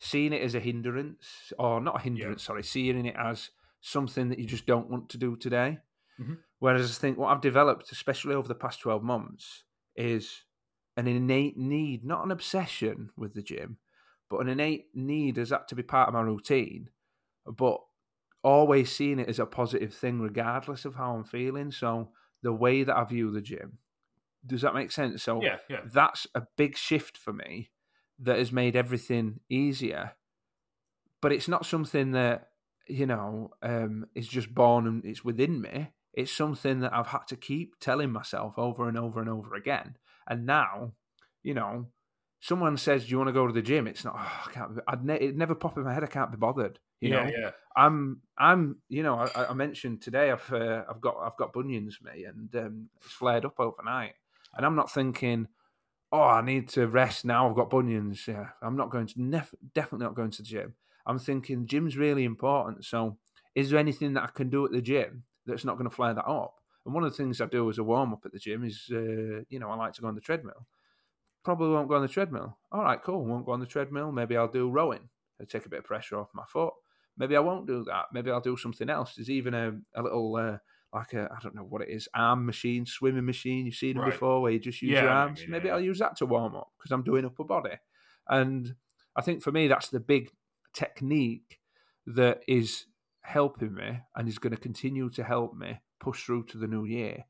seeing 0.00 0.32
it 0.32 0.42
as 0.42 0.54
a 0.54 0.60
hindrance, 0.60 1.52
or 1.58 1.80
not 1.80 1.96
a 1.96 2.02
hindrance, 2.02 2.42
sorry, 2.44 2.62
seeing 2.62 3.06
it 3.06 3.16
as 3.16 3.50
something 3.80 4.28
that 4.28 4.38
you 4.38 4.46
just 4.46 4.66
don't 4.66 4.90
want 4.90 5.08
to 5.10 5.18
do 5.18 5.36
today. 5.36 5.78
Mhm. 6.20 6.38
Whereas 6.58 6.90
I 6.90 7.00
think 7.00 7.18
what 7.18 7.28
I've 7.28 7.40
developed, 7.40 7.92
especially 7.92 8.34
over 8.34 8.48
the 8.48 8.54
past 8.54 8.80
12 8.80 9.02
months, 9.02 9.64
is 9.94 10.42
an 10.96 11.06
innate 11.06 11.56
need, 11.56 12.04
not 12.04 12.24
an 12.24 12.32
obsession 12.32 13.10
with 13.16 13.34
the 13.34 13.42
gym, 13.42 13.78
but 14.28 14.38
an 14.40 14.48
innate 14.48 14.88
need 14.94 15.38
as 15.38 15.50
that 15.50 15.68
to 15.68 15.76
be 15.76 15.82
part 15.84 16.08
of 16.08 16.14
my 16.14 16.20
routine, 16.20 16.90
but 17.46 17.80
always 18.42 18.90
seeing 18.90 19.18
it 19.18 19.28
as 19.28 19.38
a 19.38 19.46
positive 19.46 19.94
thing, 19.94 20.20
regardless 20.20 20.84
of 20.84 20.94
how 20.94 21.14
I'm 21.14 21.24
feeling. 21.24 21.70
So 21.70 22.10
the 22.42 22.52
way 22.52 22.84
that 22.84 22.96
I 22.96 23.04
view 23.04 23.30
the 23.30 23.40
gym, 23.40 23.78
does 24.46 24.62
that 24.62 24.74
make 24.74 24.92
sense? 24.92 25.22
So 25.22 25.42
Yeah, 25.42 25.58
yeah. 25.68 25.80
that's 25.92 26.26
a 26.34 26.42
big 26.56 26.76
shift 26.76 27.16
for 27.16 27.32
me 27.32 27.70
that 28.20 28.38
has 28.38 28.52
made 28.52 28.76
everything 28.76 29.40
easier. 29.48 30.12
But 31.20 31.32
it's 31.32 31.48
not 31.48 31.66
something 31.66 32.12
that, 32.12 32.48
you 32.86 33.06
know, 33.06 33.50
um, 33.62 34.06
is 34.14 34.28
just 34.28 34.54
born 34.54 34.86
and 34.86 35.04
it's 35.04 35.24
within 35.24 35.60
me. 35.60 35.92
It's 36.14 36.32
something 36.32 36.80
that 36.80 36.92
I've 36.92 37.08
had 37.08 37.26
to 37.28 37.36
keep 37.36 37.78
telling 37.80 38.10
myself 38.10 38.54
over 38.58 38.88
and 38.88 38.98
over 38.98 39.20
and 39.20 39.28
over 39.28 39.54
again. 39.54 39.96
And 40.26 40.46
now, 40.46 40.92
you 41.42 41.54
know, 41.54 41.86
someone 42.40 42.76
says, 42.76 43.04
"Do 43.04 43.10
you 43.10 43.18
want 43.18 43.28
to 43.28 43.32
go 43.32 43.46
to 43.46 43.52
the 43.52 43.62
gym?" 43.62 43.86
It's 43.86 44.04
not. 44.04 44.14
Oh, 44.16 44.42
I 44.46 44.52
can't. 44.52 44.76
Be, 44.76 44.82
I'd 44.88 45.04
ne- 45.04 45.20
it 45.20 45.36
never 45.36 45.54
pop 45.54 45.76
in 45.76 45.84
my 45.84 45.92
head. 45.94 46.04
I 46.04 46.08
can't 46.08 46.30
be 46.30 46.36
bothered. 46.36 46.78
You 47.00 47.10
yeah, 47.10 47.24
know, 47.24 47.30
yeah. 47.36 47.50
I'm 47.76 48.22
I'm 48.36 48.76
you 48.88 49.02
know 49.04 49.14
I, 49.14 49.50
I 49.50 49.52
mentioned 49.54 50.02
today 50.02 50.32
I've 50.32 50.52
uh, 50.52 50.82
I've 50.90 51.00
got 51.00 51.16
I've 51.18 51.36
got 51.36 51.52
bunions 51.52 51.98
me 52.02 52.24
and 52.24 52.54
um, 52.56 52.88
it's 52.96 53.12
flared 53.12 53.44
up 53.44 53.60
overnight. 53.60 54.14
And 54.56 54.66
I'm 54.66 54.74
not 54.74 54.90
thinking 54.90 55.46
oh 56.10 56.22
I 56.22 56.40
need 56.42 56.68
to 56.70 56.88
rest 56.88 57.24
now 57.24 57.48
I've 57.48 57.54
got 57.54 57.70
bunions. 57.70 58.26
Yeah 58.26 58.48
I'm 58.62 58.76
not 58.76 58.90
going 58.90 59.06
to 59.06 59.22
nef- 59.22 59.54
definitely 59.74 60.06
not 60.06 60.16
going 60.16 60.32
to 60.32 60.42
the 60.42 60.48
gym. 60.48 60.74
I'm 61.06 61.20
thinking 61.20 61.66
gym's 61.66 61.96
really 61.96 62.24
important 62.24 62.84
so 62.84 63.16
is 63.54 63.70
there 63.70 63.78
anything 63.78 64.14
that 64.14 64.24
I 64.24 64.28
can 64.28 64.50
do 64.50 64.64
at 64.66 64.72
the 64.72 64.82
gym 64.82 65.24
that's 65.46 65.64
not 65.64 65.78
going 65.78 65.88
to 65.88 65.94
flare 65.94 66.14
that 66.14 66.26
up? 66.26 66.56
And 66.84 66.94
one 66.94 67.04
of 67.04 67.10
the 67.12 67.16
things 67.16 67.40
I 67.40 67.46
do 67.46 67.68
as 67.70 67.78
a 67.78 67.84
warm 67.84 68.12
up 68.12 68.22
at 68.24 68.32
the 68.32 68.40
gym 68.40 68.64
is 68.64 68.86
uh, 68.90 69.44
you 69.48 69.60
know 69.60 69.70
I 69.70 69.76
like 69.76 69.92
to 69.94 70.00
go 70.00 70.08
on 70.08 70.16
the 70.16 70.20
treadmill. 70.20 70.66
Probably 71.44 71.70
won't 71.70 71.88
go 71.88 71.94
on 71.94 72.02
the 72.02 72.08
treadmill. 72.08 72.58
All 72.72 72.82
right 72.82 73.00
cool 73.00 73.24
won't 73.24 73.46
go 73.46 73.52
on 73.52 73.60
the 73.60 73.66
treadmill 73.66 74.10
maybe 74.10 74.36
I'll 74.36 74.48
do 74.48 74.68
rowing. 74.68 75.08
I'll 75.40 75.46
take 75.46 75.66
a 75.66 75.68
bit 75.68 75.78
of 75.78 75.84
pressure 75.84 76.18
off 76.18 76.30
my 76.34 76.44
foot 76.48 76.74
maybe 77.18 77.36
I 77.36 77.40
won't 77.40 77.66
do 77.66 77.84
that. 77.84 78.06
Maybe 78.12 78.30
I'll 78.30 78.40
do 78.40 78.56
something 78.56 78.88
else. 78.88 79.14
There's 79.16 79.30
even 79.30 79.54
a, 79.54 79.72
a 79.94 80.02
little, 80.02 80.36
uh, 80.36 80.58
like 80.92 81.12
a, 81.12 81.28
I 81.30 81.38
don't 81.42 81.54
know 81.54 81.64
what 81.64 81.82
it 81.82 81.90
is, 81.90 82.08
arm 82.14 82.46
machine, 82.46 82.86
swimming 82.86 83.26
machine. 83.26 83.66
You've 83.66 83.74
seen 83.74 83.94
them 83.94 84.04
Right. 84.04 84.12
before 84.12 84.40
where 84.42 84.52
you 84.52 84.58
just 84.58 84.80
use 84.82 84.92
Yeah, 84.92 85.02
your 85.02 85.10
I 85.10 85.14
know 85.14 85.20
what 85.26 85.28
arms. 85.28 85.40
you 85.44 85.50
maybe 85.50 85.68
yeah, 85.68 85.74
I'll 85.74 85.80
use 85.80 85.98
that 85.98 86.16
to 86.16 86.26
warm 86.26 86.54
up 86.56 86.72
because 86.78 86.92
I'm 86.92 87.02
doing 87.02 87.24
upper 87.26 87.44
body. 87.44 87.76
And 88.28 88.76
I 89.16 89.22
think 89.22 89.42
for 89.42 89.52
me, 89.52 89.68
that's 89.68 89.88
the 89.88 90.00
big 90.00 90.30
technique 90.72 91.60
that 92.06 92.42
is 92.48 92.86
helping 93.22 93.74
me 93.74 94.00
and 94.16 94.28
is 94.28 94.38
going 94.38 94.54
to 94.54 94.60
continue 94.60 95.10
to 95.10 95.24
help 95.24 95.54
me 95.54 95.80
push 96.00 96.24
through 96.24 96.44
to 96.46 96.58
the 96.58 96.66
new 96.68 96.84
year 96.84 97.24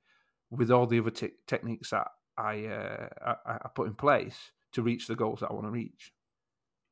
with 0.50 0.70
all 0.70 0.86
the 0.86 0.98
other 1.00 1.10
te- 1.10 1.32
techniques 1.46 1.90
that 1.90 2.08
I, 2.36 2.66
uh, 2.66 3.08
I, 3.44 3.52
I 3.64 3.68
put 3.74 3.88
in 3.88 3.94
place 3.94 4.52
to 4.72 4.82
reach 4.82 5.06
the 5.06 5.16
goals 5.16 5.40
that 5.40 5.50
I 5.50 5.54
want 5.54 5.66
to 5.66 5.70
reach. 5.70 6.12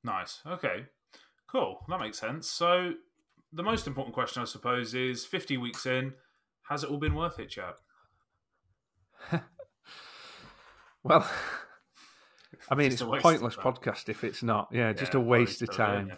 Nice. 0.02 0.42
Okay. 0.46 0.88
Cool. 1.50 1.80
That 1.88 2.00
makes 2.00 2.18
sense. 2.18 2.48
So 2.50 2.92
the 3.52 3.62
most 3.62 3.86
important 3.86 4.14
question, 4.14 4.42
I 4.42 4.46
suppose, 4.46 4.94
is 4.94 5.24
50 5.24 5.56
weeks 5.58 5.86
in, 5.86 6.14
has 6.68 6.82
it 6.84 6.90
all 6.90 6.98
been 6.98 7.14
worth 7.14 7.38
it, 7.38 7.48
chap? 7.50 7.78
Well, 11.02 11.24
I 12.68 12.74
mean, 12.74 12.90
Just 12.90 13.02
it's 13.04 13.08
a 13.12 13.20
pointless 13.20 13.54
podcast 13.54 14.08
if 14.08 14.24
it's 14.24 14.42
not. 14.42 14.68
Yeah, 14.72 14.92
just 14.92 15.14
a 15.14 15.20
waste 15.20 15.62
of 15.62 15.68
yeah, 15.70 15.76
time. 15.76 16.12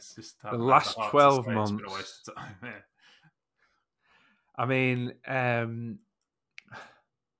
The 0.50 0.56
last 0.56 0.96
heart 0.96 1.10
12 1.10 1.34
say 1.34 1.38
it's 1.38 1.46
been 1.46 1.54
a 1.84 1.88
months. 1.90 2.22
time, 2.34 2.56
yeah. 2.62 2.70
I 4.56 4.64
mean, 4.64 5.12
um, 5.26 5.98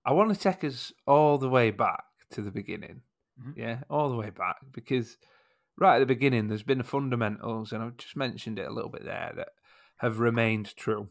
I 0.04 0.12
want 0.12 0.34
to 0.34 0.38
take 0.38 0.62
us 0.62 0.92
all 1.06 1.38
the 1.38 1.48
way 1.48 1.70
back 1.70 2.04
to 2.32 2.42
the 2.42 2.50
beginning. 2.50 3.00
Mhm. 3.42 3.56
Yeah, 3.56 3.78
all 3.88 4.10
the 4.10 4.16
way 4.16 4.28
back 4.28 4.56
because 4.72 5.16
right 5.78 5.96
at 5.96 6.00
the 6.00 6.06
beginning, 6.06 6.48
there's 6.48 6.62
been 6.62 6.78
the 6.78 6.84
fundamentals, 6.84 7.72
and 7.72 7.82
I've 7.82 7.96
just 7.96 8.16
mentioned 8.16 8.58
it 8.58 8.66
a 8.66 8.72
little 8.72 8.90
bit 8.90 9.04
there 9.04 9.32
that 9.36 9.48
have 9.98 10.18
remained 10.18 10.76
true. 10.76 11.08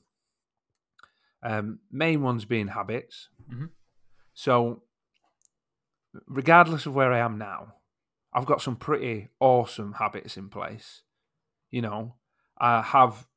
Um, 1.44 1.80
main 1.92 2.22
ones 2.22 2.46
being 2.46 2.70
habits. 2.70 3.30
Mhm. 3.50 3.70
So, 4.34 4.84
regardless 6.26 6.86
of 6.86 6.94
where 6.94 7.14
I 7.14 7.20
am 7.20 7.38
now, 7.38 7.76
I've 8.34 8.46
got 8.46 8.62
some 8.62 8.76
pretty 8.76 9.30
awesome 9.40 9.94
habits 9.94 10.38
in 10.38 10.50
place. 10.50 11.04
You 11.70 11.82
know, 11.82 12.16
I 12.58 12.82
have 12.82 13.28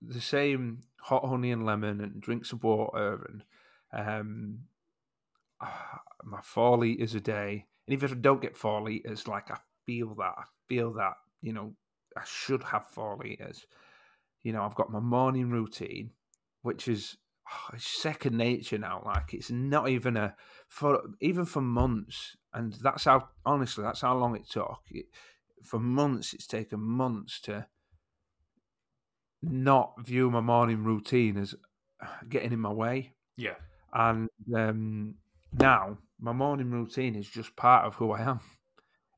the 0.00 0.20
same 0.20 0.82
hot 1.00 1.24
honey 1.24 1.50
and 1.50 1.64
lemon 1.64 2.00
and 2.00 2.20
drink 2.20 2.44
some 2.44 2.60
water 2.60 3.24
and 3.28 3.44
um, 3.92 4.58
ah, 5.60 6.02
my 6.24 6.40
four 6.40 6.78
liters 6.78 7.14
a 7.14 7.20
day. 7.20 7.66
And 7.86 7.92
even 7.92 8.06
if 8.06 8.16
I 8.16 8.20
don't 8.20 8.42
get 8.42 8.56
four 8.56 8.82
liters, 8.82 9.26
like 9.26 9.50
I 9.50 9.58
feel 9.86 10.14
that, 10.16 10.34
I 10.38 10.44
feel 10.68 10.92
that, 10.94 11.14
you 11.40 11.52
know, 11.52 11.72
I 12.16 12.22
should 12.26 12.62
have 12.64 12.86
four 12.86 13.16
liters. 13.16 13.66
You 14.42 14.52
know, 14.52 14.62
I've 14.62 14.74
got 14.74 14.92
my 14.92 15.00
morning 15.00 15.50
routine, 15.50 16.10
which 16.62 16.88
is 16.88 17.16
oh, 17.50 17.76
second 17.76 18.36
nature 18.36 18.78
now. 18.78 19.02
Like 19.04 19.34
it's 19.34 19.50
not 19.50 19.88
even 19.88 20.16
a 20.16 20.34
for 20.68 21.00
even 21.20 21.44
for 21.44 21.60
months, 21.60 22.36
and 22.52 22.72
that's 22.82 23.04
how 23.04 23.28
honestly 23.44 23.84
that's 23.84 24.00
how 24.00 24.16
long 24.16 24.36
it 24.36 24.48
took. 24.48 24.80
It, 24.90 25.06
for 25.64 25.78
months, 25.78 26.34
it's 26.34 26.46
taken 26.46 26.80
months 26.80 27.40
to 27.42 27.66
not 29.42 29.94
view 30.04 30.30
my 30.30 30.40
morning 30.40 30.84
routine 30.84 31.36
as 31.36 31.54
getting 32.28 32.52
in 32.52 32.60
my 32.60 32.72
way. 32.72 33.12
Yeah. 33.36 33.54
And 33.92 34.28
um, 34.54 35.14
now 35.52 35.98
my 36.20 36.32
morning 36.32 36.70
routine 36.70 37.14
is 37.14 37.28
just 37.28 37.56
part 37.56 37.86
of 37.86 37.94
who 37.94 38.12
I 38.12 38.22
am. 38.22 38.40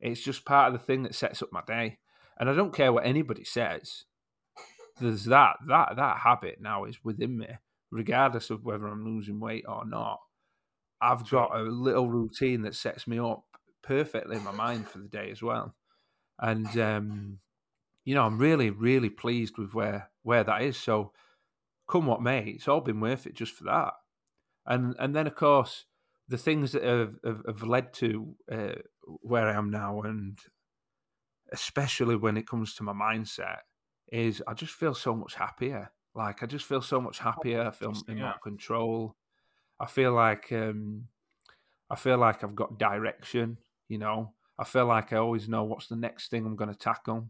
It's 0.01 0.21
just 0.21 0.45
part 0.45 0.73
of 0.73 0.79
the 0.79 0.85
thing 0.85 1.03
that 1.03 1.15
sets 1.15 1.43
up 1.43 1.53
my 1.53 1.63
day. 1.67 1.99
And 2.39 2.49
I 2.49 2.55
don't 2.55 2.75
care 2.75 2.93
what 2.93 3.07
anybody 3.07 3.45
says. 3.45 4.05
There's 5.01 5.25
that 5.27 5.57
that 5.69 5.97
that 5.97 6.19
habit 6.19 6.59
now 6.61 6.85
is 6.85 6.99
within 7.05 7.39
me, 7.39 7.49
regardless 7.91 8.51
of 8.51 8.65
whether 8.65 8.87
I'm 8.87 9.05
losing 9.05 9.41
weight 9.41 9.65
or 9.69 9.87
not. 9.87 10.21
I've 11.01 11.29
got 11.31 11.55
a 11.55 11.63
little 11.63 12.11
routine 12.11 12.63
that 12.63 12.75
sets 12.75 13.07
me 13.07 13.19
up 13.19 13.45
perfectly 13.83 14.37
in 14.37 14.45
my 14.45 14.53
mind 14.53 14.89
for 14.89 14.99
the 14.99 15.09
day 15.09 15.31
as 15.31 15.43
well. 15.43 15.75
And 16.39 16.79
um, 16.79 17.39
you 18.05 18.15
know, 18.15 18.25
I'm 18.25 18.39
really, 18.39 18.71
really 18.71 19.11
pleased 19.11 19.59
with 19.59 19.75
where 19.75 20.11
where 20.23 20.45
that 20.45 20.63
is. 20.63 20.77
So 20.77 21.13
come 21.89 22.07
what 22.07 22.23
may, 22.23 22.45
it's 22.45 22.69
all 22.69 22.81
been 22.81 23.01
worth 23.01 23.27
it 23.27 23.35
just 23.35 23.53
for 23.53 23.65
that. 23.65 23.93
And 24.67 24.95
and 24.99 25.15
then 25.15 25.27
of 25.27 25.35
course 25.35 25.85
the 26.29 26.39
things 26.39 26.73
that 26.73 26.85
have 26.85 27.15
have, 27.25 27.43
have 27.47 27.63
led 27.63 27.93
to 27.95 28.35
uh, 28.51 28.75
where 29.23 29.47
I 29.49 29.55
am 29.55 29.71
now, 29.71 30.01
and 30.03 30.39
especially 31.53 32.17
when 32.17 32.37
it 32.37 32.47
comes 32.47 32.75
to 32.75 32.83
my 32.83 32.93
mindset, 32.93 33.59
is 34.13 34.43
I 34.47 34.55
just 34.55 34.73
feel 34.75 34.95
so 34.95 35.15
much 35.15 35.35
happier. 35.35 35.91
Like 36.15 36.43
I 36.43 36.47
just 36.47 36.65
feel 36.65 36.83
so 36.83 37.01
much 37.01 37.19
happier. 37.19 37.63
I 37.63 37.71
feel 37.71 37.91
in 38.09 38.19
more 38.19 38.39
control. 38.43 39.17
I 39.79 39.87
feel 39.87 40.13
like 40.13 40.51
um, 40.53 41.09
I 41.89 41.97
feel 41.97 42.19
like 42.19 42.43
I've 42.45 42.55
got 42.57 42.79
direction. 42.79 43.59
You 43.89 43.99
know, 43.99 44.35
I 44.59 44.65
feel 44.65 44.87
like 44.87 45.13
I 45.13 45.17
always 45.17 45.49
know 45.49 45.65
what's 45.65 45.87
the 45.89 45.97
next 45.97 46.31
thing 46.31 46.45
I'm 46.47 46.57
going 46.57 46.71
to 46.73 46.77
tackle. 46.79 47.29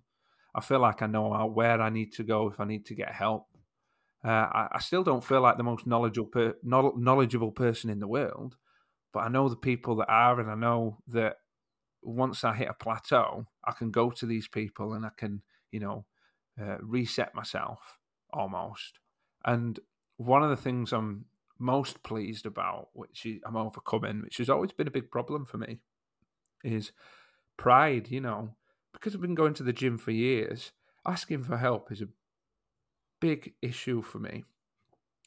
I 0.54 0.60
feel 0.60 0.80
like 0.80 1.00
I 1.02 1.06
know 1.06 1.32
how- 1.32 1.46
where 1.46 1.80
I 1.80 1.90
need 1.90 2.12
to 2.14 2.24
go 2.24 2.48
if 2.48 2.58
I 2.58 2.64
need 2.64 2.84
to 2.86 2.94
get 2.94 3.12
help. 3.12 3.46
Uh, 4.22 4.28
I, 4.28 4.68
I 4.72 4.78
still 4.80 5.02
don't 5.02 5.24
feel 5.24 5.40
like 5.40 5.56
the 5.56 5.62
most 5.62 5.86
knowledgeable 5.86 6.28
per, 6.28 6.54
knowledgeable 6.62 7.52
person 7.52 7.88
in 7.88 8.00
the 8.00 8.08
world, 8.08 8.56
but 9.12 9.20
I 9.20 9.28
know 9.28 9.48
the 9.48 9.56
people 9.56 9.96
that 9.96 10.10
are, 10.10 10.38
and 10.40 10.50
I 10.50 10.54
know 10.56 10.98
that 11.08 11.36
once 12.02 12.44
I 12.44 12.54
hit 12.54 12.68
a 12.68 12.74
plateau, 12.74 13.46
I 13.64 13.72
can 13.72 13.90
go 13.90 14.10
to 14.10 14.26
these 14.26 14.48
people 14.48 14.94
and 14.94 15.04
I 15.04 15.10
can, 15.16 15.42
you 15.70 15.80
know, 15.80 16.06
uh, 16.60 16.78
reset 16.80 17.34
myself 17.34 17.98
almost. 18.32 18.98
And 19.44 19.78
one 20.16 20.42
of 20.42 20.50
the 20.50 20.56
things 20.56 20.92
I'm 20.92 21.26
most 21.58 22.02
pleased 22.02 22.46
about, 22.46 22.88
which 22.92 23.26
I'm 23.44 23.56
overcoming, 23.56 24.22
which 24.22 24.38
has 24.38 24.50
always 24.50 24.72
been 24.72 24.88
a 24.88 24.92
big 24.92 25.10
problem 25.10 25.44
for 25.44 25.58
me, 25.58 25.80
is 26.64 26.92
pride. 27.56 28.10
You 28.10 28.20
know, 28.20 28.56
because 28.92 29.14
I've 29.14 29.20
been 29.20 29.34
going 29.34 29.54
to 29.54 29.62
the 29.62 29.72
gym 29.72 29.98
for 29.98 30.10
years, 30.10 30.72
asking 31.06 31.44
for 31.44 31.56
help 31.56 31.92
is 31.92 32.02
a 32.02 32.08
big 33.20 33.54
issue 33.62 34.02
for 34.02 34.18
me, 34.18 34.44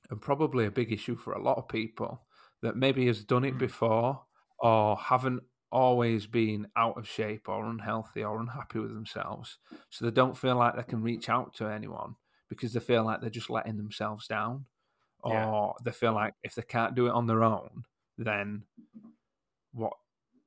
and 0.10 0.22
probably 0.22 0.66
a 0.66 0.72
big 0.72 0.92
issue 0.92 1.16
for 1.16 1.34
a 1.34 1.42
lot 1.42 1.58
of 1.58 1.68
people 1.68 2.26
that 2.62 2.76
maybe 2.76 3.08
has 3.08 3.24
done 3.24 3.46
it 3.46 3.56
Mm. 3.56 3.60
before 3.60 4.26
or 4.60 4.96
haven't 4.98 5.44
always 5.74 6.28
being 6.28 6.68
out 6.78 6.98
of 6.98 7.08
shape 7.08 7.50
or 7.50 7.66
unhealthy 7.66 8.24
or 8.24 8.40
unhappy 8.40 8.80
with 8.80 8.94
themselves. 8.94 9.58
So 9.90 10.06
they 10.06 10.12
don't 10.12 10.38
feel 10.38 10.56
like 10.56 10.76
they 10.76 10.84
can 10.84 11.02
reach 11.04 11.30
out 11.30 11.56
to 11.56 11.68
anyone 11.68 12.16
because 12.50 12.74
they 12.74 12.80
feel 12.80 13.04
like 13.04 13.22
they're 13.22 13.30
just 13.30 13.50
letting 13.50 13.78
themselves 13.78 14.28
down. 14.28 14.66
Or 15.22 15.32
Yeah. 15.34 15.84
they 15.86 15.92
feel 15.92 16.14
like 16.14 16.36
if 16.44 16.56
they 16.56 16.62
can't 16.64 16.96
do 16.96 17.08
it 17.08 17.12
on 17.14 17.28
their 17.28 17.44
own, 17.44 17.86
then 18.18 18.66
what 19.74 19.94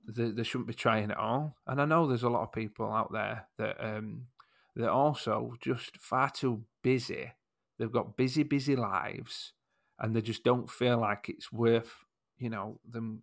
they, 0.06 0.30
they 0.30 0.42
shouldn't 0.42 0.68
be 0.68 0.74
trying 0.74 1.10
at 1.10 1.16
all. 1.16 1.56
And 1.66 1.80
I 1.80 1.84
know 1.84 2.06
there's 2.06 2.22
a 2.22 2.28
lot 2.30 2.42
of 2.44 2.52
people 2.52 2.90
out 2.92 3.12
there 3.12 3.48
that 3.58 3.82
um 3.84 4.28
they're 4.74 4.90
also 4.90 5.54
just 5.60 5.96
far 5.98 6.30
too 6.30 6.64
busy. 6.82 7.32
They've 7.78 7.92
got 7.92 8.16
busy, 8.16 8.42
busy 8.42 8.76
lives, 8.76 9.54
and 9.98 10.14
they 10.14 10.20
just 10.22 10.44
don't 10.44 10.70
feel 10.70 10.98
like 10.98 11.28
it's 11.28 11.50
worth, 11.50 12.04
you 12.38 12.50
know, 12.50 12.78
them 12.88 13.22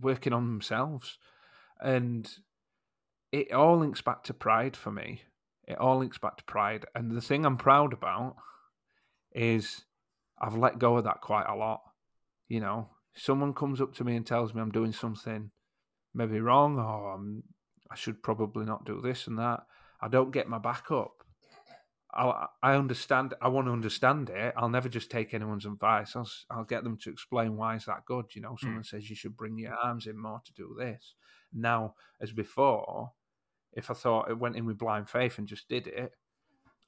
working 0.00 0.32
on 0.32 0.46
themselves. 0.46 1.18
And 1.80 2.28
it 3.32 3.52
all 3.52 3.78
links 3.78 4.02
back 4.02 4.24
to 4.24 4.34
pride 4.34 4.76
for 4.76 4.90
me. 4.90 5.22
It 5.66 5.78
all 5.78 5.98
links 5.98 6.18
back 6.18 6.36
to 6.36 6.44
pride. 6.44 6.86
And 6.94 7.10
the 7.10 7.20
thing 7.20 7.44
I'm 7.44 7.56
proud 7.56 7.92
about 7.92 8.36
is 9.32 9.84
I've 10.40 10.56
let 10.56 10.78
go 10.78 10.96
of 10.96 11.04
that 11.04 11.20
quite 11.20 11.46
a 11.48 11.56
lot. 11.56 11.80
You 12.48 12.60
know, 12.60 12.90
someone 13.14 13.54
comes 13.54 13.80
up 13.80 13.94
to 13.94 14.04
me 14.04 14.16
and 14.16 14.26
tells 14.26 14.54
me 14.54 14.60
I'm 14.60 14.70
doing 14.70 14.92
something 14.92 15.50
maybe 16.14 16.40
wrong 16.40 16.78
or 16.78 17.14
I'm, 17.14 17.42
I 17.90 17.94
should 17.94 18.22
probably 18.22 18.66
not 18.66 18.84
do 18.84 19.00
this 19.00 19.26
and 19.26 19.38
that. 19.38 19.60
I 20.00 20.08
don't 20.08 20.32
get 20.32 20.48
my 20.48 20.58
back 20.58 20.90
up. 20.90 21.21
I, 22.14 22.46
I 22.62 22.74
understand. 22.74 23.34
I 23.40 23.48
want 23.48 23.66
to 23.66 23.72
understand 23.72 24.30
it. 24.30 24.54
I'll 24.56 24.68
never 24.68 24.88
just 24.88 25.10
take 25.10 25.32
anyone's 25.32 25.66
advice. 25.66 26.14
I'll, 26.14 26.30
I'll 26.50 26.64
get 26.64 26.84
them 26.84 26.98
to 27.02 27.10
explain 27.10 27.56
why 27.56 27.76
is 27.76 27.86
that 27.86 28.04
good. 28.06 28.26
You 28.34 28.42
know, 28.42 28.56
someone 28.60 28.84
says 28.84 29.08
you 29.08 29.16
should 29.16 29.36
bring 29.36 29.58
your 29.58 29.74
arms 29.74 30.06
in 30.06 30.20
more 30.20 30.40
to 30.44 30.52
do 30.52 30.76
this. 30.78 31.14
Now, 31.52 31.94
as 32.20 32.32
before, 32.32 33.12
if 33.72 33.90
I 33.90 33.94
thought 33.94 34.30
it 34.30 34.38
went 34.38 34.56
in 34.56 34.66
with 34.66 34.78
blind 34.78 35.08
faith 35.08 35.38
and 35.38 35.46
just 35.46 35.68
did 35.68 35.86
it, 35.86 36.12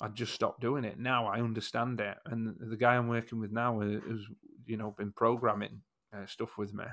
I'd 0.00 0.14
just 0.14 0.34
stop 0.34 0.60
doing 0.60 0.84
it. 0.84 0.98
Now 0.98 1.26
I 1.26 1.40
understand 1.40 2.00
it, 2.00 2.16
and 2.26 2.56
the 2.58 2.76
guy 2.76 2.96
I'm 2.96 3.08
working 3.08 3.40
with 3.40 3.52
now, 3.52 3.80
who's 3.80 4.26
you 4.66 4.76
know 4.76 4.94
been 4.96 5.12
programming 5.12 5.82
uh, 6.14 6.26
stuff 6.26 6.58
with 6.58 6.74
me, 6.74 6.84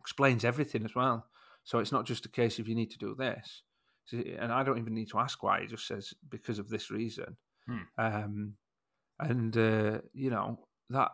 explains 0.00 0.44
everything 0.44 0.84
as 0.84 0.94
well. 0.94 1.26
So 1.64 1.78
it's 1.78 1.92
not 1.92 2.06
just 2.06 2.26
a 2.26 2.30
case 2.30 2.58
of 2.58 2.68
you 2.68 2.74
need 2.74 2.90
to 2.90 2.98
do 2.98 3.14
this, 3.14 3.62
and 4.12 4.52
I 4.52 4.62
don't 4.62 4.78
even 4.78 4.94
need 4.94 5.10
to 5.10 5.18
ask 5.18 5.42
why. 5.42 5.60
He 5.62 5.66
just 5.66 5.86
says 5.86 6.14
because 6.28 6.58
of 6.58 6.68
this 6.68 6.90
reason, 6.90 7.36
Hmm. 7.66 7.82
um, 7.98 8.56
and 9.20 9.56
uh, 9.56 10.00
you 10.14 10.30
know 10.30 10.68
that 10.90 11.12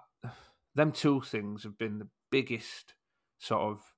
them 0.75 0.93
two 0.93 1.23
things 1.23 1.65
have 1.65 1.79
been 1.79 1.99
the 1.99 2.11
biggest 2.31 2.95
sort 3.39 3.63
of 3.63 3.95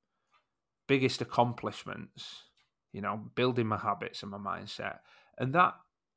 biggest 0.87 1.21
accomplishments. 1.21 2.45
You 2.93 3.03
know, 3.03 3.17
building 3.35 3.67
my 3.67 3.77
habits 3.77 4.23
and 4.23 4.31
my 4.33 4.39
mindset, 4.39 5.01
and 5.37 5.55
that 5.55 5.75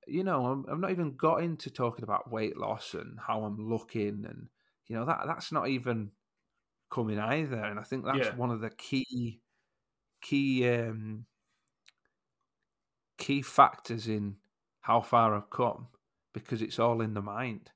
you 0.07 0.23
know, 0.23 0.45
I'm, 0.45 0.65
I've 0.69 0.79
not 0.79 0.91
even 0.91 1.17
got 1.17 1.43
into 1.43 1.69
talking 1.69 2.03
about 2.03 2.31
weight 2.31 2.55
loss 2.57 2.93
and 2.93 3.19
how 3.19 3.43
I'm 3.43 3.57
looking, 3.69 4.25
and 4.25 4.49
you 4.87 4.95
know 4.95 5.05
that 5.05 5.23
that's 5.25 5.51
not 5.51 5.67
even 5.67 6.11
coming 6.91 7.19
either. 7.19 7.63
And 7.63 7.79
I 7.79 7.83
think 7.83 8.05
that's 8.05 8.31
Yeah. 8.31 8.33
one 8.33 8.51
of 8.51 8.61
the 8.61 8.71
key 8.71 9.41
key 10.21 10.69
um, 10.69 11.27
key 13.19 13.43
factors 13.43 14.07
in 14.07 14.37
how 14.81 15.01
far 15.01 15.35
I've 15.35 15.51
come 15.51 15.87
because 16.33 16.63
it's 16.63 16.79
all 16.79 17.01
in 17.01 17.13
the 17.13 17.21
mind. 17.21 17.69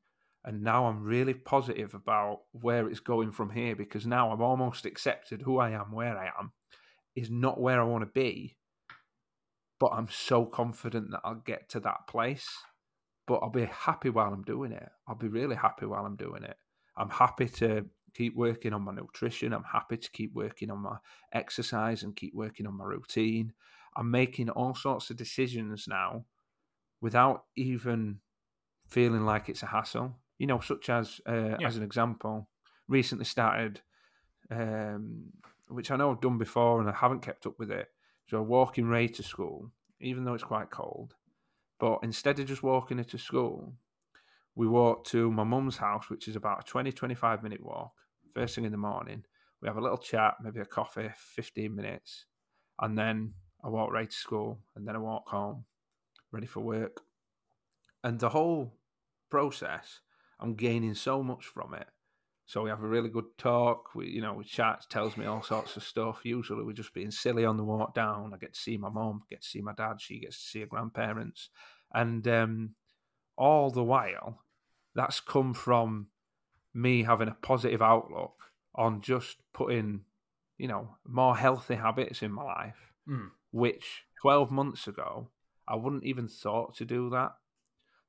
And 0.46 0.64
now 0.64 0.88
I'm 0.88 1.04
really 1.04 1.34
positive 1.34 1.94
about 1.94 2.42
where 2.52 2.90
it's 2.90 3.00
going 3.00 3.32
from 3.32 3.52
here 3.52 3.76
because 3.76 4.06
now 4.06 4.32
I've 4.32 4.42
almost 4.42 4.86
accepted 4.86 5.42
who 5.42 5.58
I 5.60 5.70
am, 5.70 5.92
where 5.92 6.18
I 6.18 6.32
am, 6.38 6.52
is 7.16 7.30
not 7.30 7.62
where 7.62 7.80
I 7.80 7.86
want 7.86 8.04
to 8.04 8.12
be. 8.12 8.58
But 9.80 9.92
I'm 9.94 10.10
so 10.10 10.46
confident 10.46 11.12
that 11.12 11.22
I'll 11.24 11.36
get 11.46 11.70
to 11.70 11.80
that 11.82 12.08
place. 12.10 12.50
But 13.26 13.36
I'll 13.36 13.50
be 13.50 13.66
happy 13.66 14.10
while 14.10 14.34
I'm 14.34 14.44
doing 14.44 14.74
it. 14.74 14.90
I'll 15.08 15.16
be 15.16 15.30
really 15.30 15.56
happy 15.56 15.86
while 15.86 16.06
I'm 16.06 16.18
doing 16.18 16.44
it. 16.44 16.58
I'm 16.98 17.10
happy 17.10 17.48
to 17.48 17.86
keep 18.14 18.36
working 18.36 18.74
on 18.74 18.84
my 18.84 18.94
nutrition. 18.94 19.54
I'm 19.54 19.64
happy 19.64 19.98
to 19.98 20.12
keep 20.12 20.34
working 20.34 20.70
on 20.70 20.80
my 20.80 20.98
exercise 21.34 22.04
and 22.04 22.16
keep 22.16 22.34
working 22.36 22.68
on 22.68 22.78
my 22.78 22.86
routine. 22.86 23.54
I'm 23.96 24.12
making 24.12 24.50
all 24.50 24.76
sorts 24.76 25.10
of 25.10 25.18
decisions 25.18 25.88
now 25.88 26.26
without 27.02 27.46
even 27.56 28.20
feeling 28.88 29.26
like 29.26 29.50
it's 29.50 29.64
a 29.64 29.68
hassle. 29.68 30.20
You 30.38 30.48
know, 30.48 30.60
such 30.60 30.90
as, 30.90 31.22
uh, 31.26 31.58
Yeah. 31.60 31.68
as 31.68 31.78
an 31.78 31.84
example, 31.84 32.50
recently 32.88 33.26
started, 33.26 33.82
um, 34.50 35.32
which 35.68 35.92
I 35.92 35.96
know 35.96 36.12
I've 36.12 36.22
done 36.22 36.38
before 36.38 36.80
and 36.80 36.90
I 36.90 36.94
haven't 36.94 37.22
kept 37.22 37.46
up 37.46 37.58
with 37.60 37.72
it. 37.72 37.94
So 38.28 38.42
walking 38.42 38.86
Ray 38.86 39.08
to 39.10 39.24
school, 39.24 39.72
even 40.00 40.24
though 40.24 40.34
it's 40.34 40.44
quite 40.44 40.70
cold. 40.70 41.16
But 41.80 42.00
instead 42.04 42.40
of 42.40 42.48
just 42.48 42.64
walking 42.64 42.98
her 42.98 43.04
to 43.06 43.18
school, 43.18 43.76
we 44.56 44.68
walk 44.68 45.06
to 45.06 45.32
my 45.32 45.44
mum's 45.44 45.78
house, 45.78 46.10
which 46.10 46.28
is 46.28 46.36
about 46.36 46.62
a 46.62 46.64
20, 46.64 46.92
25 46.92 47.44
minute 47.44 47.62
walk, 47.64 47.94
first 48.34 48.56
thing 48.56 48.66
in 48.66 48.72
the 48.72 48.78
morning. 48.78 49.26
We 49.62 49.68
have 49.68 49.78
a 49.78 49.82
little 49.82 49.98
chat, 49.98 50.36
maybe 50.42 50.60
a 50.60 50.66
coffee, 50.66 51.10
15 51.16 51.74
minutes. 51.76 52.26
And 52.80 52.98
then 52.98 53.34
I 53.64 53.70
walk 53.70 53.92
right 53.92 54.10
to 54.10 54.16
school 54.16 54.60
and 54.76 54.88
then 54.88 54.96
I 54.96 55.00
walk 55.00 55.30
home, 55.30 55.66
ready 56.32 56.48
for 56.48 56.60
work. 56.60 57.02
And 58.04 58.20
the 58.20 58.30
whole 58.30 58.74
process, 59.30 60.02
I'm 60.40 60.56
gaining 60.56 60.96
so 60.96 61.24
much 61.24 61.46
from 61.46 61.74
it. 61.74 61.88
So 62.46 62.62
we 62.62 62.70
have 62.70 62.84
a 62.84 62.88
really 62.88 63.10
good 63.10 63.38
talk. 63.38 63.96
We, 63.96 64.10
you 64.10 64.22
know, 64.22 64.34
we 64.34 64.44
chat, 64.44 64.86
tells 64.90 65.16
me 65.16 65.26
all 65.26 65.42
sorts 65.42 65.78
of 65.78 65.84
stuff. 65.84 66.20
Usually 66.24 66.64
we're 66.64 66.74
just 66.74 66.94
being 66.94 67.12
silly 67.12 67.46
on 67.46 67.56
the 67.56 67.64
walk 67.64 67.96
down. 67.96 68.34
I 68.34 68.38
get 68.38 68.54
to 68.54 68.60
see 68.60 68.78
my 68.78 68.90
mum, 68.90 69.24
get 69.30 69.42
to 69.42 69.48
see 69.48 69.62
my 69.62 69.74
dad. 69.74 70.02
She 70.02 70.20
gets 70.20 70.38
to 70.38 70.50
see 70.50 70.60
her 70.60 70.66
grandparents, 70.66 71.50
and 71.94 72.28
um, 72.28 72.76
all 73.38 73.72
the 73.72 73.84
while, 73.84 74.44
that's 74.94 75.22
come 75.22 75.54
from 75.54 76.08
me 76.74 77.04
having 77.04 77.30
a 77.30 77.38
positive 77.42 77.82
outlook 77.82 78.36
on 78.76 79.02
just 79.02 79.38
putting, 79.54 80.02
you 80.58 80.68
know, 80.68 80.98
more 81.08 81.38
healthy 81.38 81.76
habits 81.76 82.22
in 82.22 82.32
my 82.32 82.44
life. 82.44 82.93
Mm. 83.08 83.30
Which 83.52 84.04
twelve 84.22 84.52
months 84.52 84.88
ago 84.88 85.30
I 85.68 85.76
wouldn't 85.76 86.04
even 86.04 86.28
thought 86.28 86.76
to 86.78 86.86
do 86.86 87.10
that. 87.12 87.34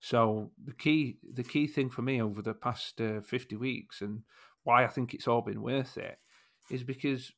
So 0.01 0.51
the 0.63 0.75
key 0.75 1.19
the 1.33 1.45
key 1.45 1.67
thing 1.67 1.91
for 1.91 2.03
me 2.03 2.21
over 2.21 2.43
the 2.43 2.55
past 2.55 3.01
uh, 3.01 3.21
50 3.21 3.57
weeks 3.57 4.01
and 4.01 4.23
why 4.63 4.85
I 4.85 4.89
think 4.89 5.15
it's 5.15 5.29
all 5.29 5.43
been 5.43 5.63
worth 5.63 5.97
it 5.97 6.19
is 6.71 6.83
because 6.83 7.33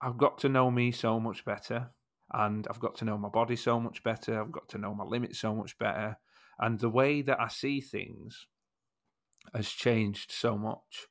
I've 0.00 0.18
got 0.18 0.38
to 0.38 0.48
know 0.48 0.70
me 0.70 0.92
so 0.92 1.20
much 1.20 1.44
better 1.44 1.90
and 2.32 2.66
I've 2.68 2.80
got 2.80 2.96
to 2.96 3.04
know 3.04 3.18
my 3.18 3.28
body 3.28 3.56
so 3.56 3.78
much 3.78 4.02
better. 4.02 4.40
I've 4.40 4.52
got 4.52 4.68
to 4.70 4.78
know 4.78 4.94
my 4.94 5.04
limits 5.04 5.38
so 5.38 5.54
much 5.54 5.78
better. 5.78 6.18
And 6.58 6.78
the 6.78 6.90
way 6.90 7.22
that 7.22 7.40
I 7.40 7.48
see 7.48 7.80
things 7.80 8.46
has 9.54 9.68
changed 9.68 10.32
so 10.32 10.56
much. 10.56 11.06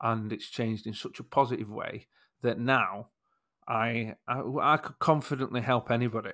And 0.00 0.32
it's 0.32 0.48
changed 0.48 0.86
in 0.86 0.94
such 0.94 1.18
a 1.18 1.24
positive 1.24 1.70
way 1.70 2.06
that 2.42 2.58
now 2.58 3.08
I, 3.70 4.16
I, 4.26 4.42
I 4.60 4.76
could 4.78 4.98
confidently 4.98 5.60
help 5.60 5.90
anybody 5.90 6.32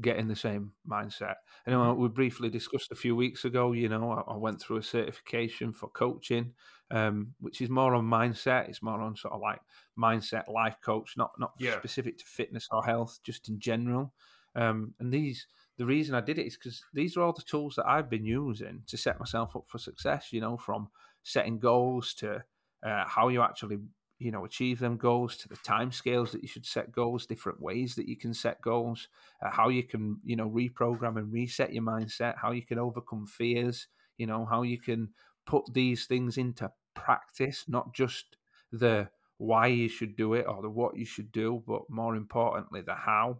get 0.00 0.16
in 0.16 0.28
the 0.28 0.36
same 0.36 0.72
mindset. 0.88 1.34
And 1.66 1.74
you 1.74 1.78
know, 1.78 1.92
we 1.92 2.08
briefly 2.08 2.48
discussed 2.48 2.90
a 2.90 2.96
few 2.96 3.14
weeks 3.14 3.44
ago. 3.44 3.72
You 3.72 3.88
know, 3.88 4.10
I, 4.12 4.32
I 4.32 4.36
went 4.36 4.60
through 4.60 4.78
a 4.78 4.82
certification 4.82 5.74
for 5.74 5.88
coaching, 5.90 6.54
um, 6.90 7.34
which 7.38 7.60
is 7.60 7.68
more 7.68 7.94
on 7.94 8.04
mindset. 8.04 8.68
It's 8.68 8.82
more 8.82 9.00
on 9.00 9.14
sort 9.14 9.34
of 9.34 9.40
like 9.40 9.60
mindset 9.98 10.50
life 10.50 10.76
coach, 10.82 11.14
not 11.18 11.32
not 11.38 11.52
yeah. 11.58 11.78
specific 11.78 12.18
to 12.18 12.24
fitness 12.24 12.66
or 12.70 12.82
health, 12.82 13.18
just 13.24 13.50
in 13.50 13.60
general. 13.60 14.14
Um, 14.56 14.94
and 14.98 15.12
these, 15.12 15.46
the 15.76 15.86
reason 15.86 16.14
I 16.14 16.20
did 16.20 16.38
it 16.38 16.46
is 16.46 16.56
because 16.56 16.82
these 16.94 17.16
are 17.16 17.22
all 17.22 17.32
the 17.32 17.42
tools 17.42 17.74
that 17.76 17.86
I've 17.86 18.10
been 18.10 18.24
using 18.24 18.82
to 18.86 18.96
set 18.96 19.20
myself 19.20 19.54
up 19.54 19.64
for 19.68 19.78
success. 19.78 20.28
You 20.32 20.40
know, 20.40 20.56
from 20.56 20.88
setting 21.24 21.58
goals 21.58 22.14
to 22.14 22.42
uh, 22.82 23.04
how 23.06 23.28
you 23.28 23.42
actually 23.42 23.78
you 24.20 24.30
know 24.30 24.44
achieve 24.44 24.78
them 24.78 24.96
goals 24.96 25.36
to 25.36 25.48
the 25.48 25.56
time 25.56 25.90
scales 25.90 26.30
that 26.30 26.42
you 26.42 26.48
should 26.48 26.66
set 26.66 26.92
goals 26.92 27.26
different 27.26 27.60
ways 27.60 27.94
that 27.94 28.08
you 28.08 28.16
can 28.16 28.34
set 28.34 28.60
goals 28.60 29.08
uh, 29.44 29.50
how 29.50 29.68
you 29.68 29.82
can 29.82 30.20
you 30.24 30.36
know 30.36 30.48
reprogram 30.48 31.16
and 31.16 31.32
reset 31.32 31.72
your 31.72 31.82
mindset 31.82 32.34
how 32.40 32.52
you 32.52 32.62
can 32.62 32.78
overcome 32.78 33.26
fears 33.26 33.88
you 34.18 34.26
know 34.26 34.44
how 34.44 34.62
you 34.62 34.78
can 34.78 35.08
put 35.46 35.64
these 35.72 36.06
things 36.06 36.36
into 36.36 36.70
practice 36.94 37.64
not 37.66 37.92
just 37.94 38.36
the 38.70 39.08
why 39.38 39.66
you 39.66 39.88
should 39.88 40.16
do 40.16 40.34
it 40.34 40.44
or 40.46 40.60
the 40.60 40.68
what 40.68 40.96
you 40.96 41.06
should 41.06 41.32
do 41.32 41.62
but 41.66 41.82
more 41.88 42.14
importantly 42.14 42.82
the 42.82 42.94
how. 42.94 43.38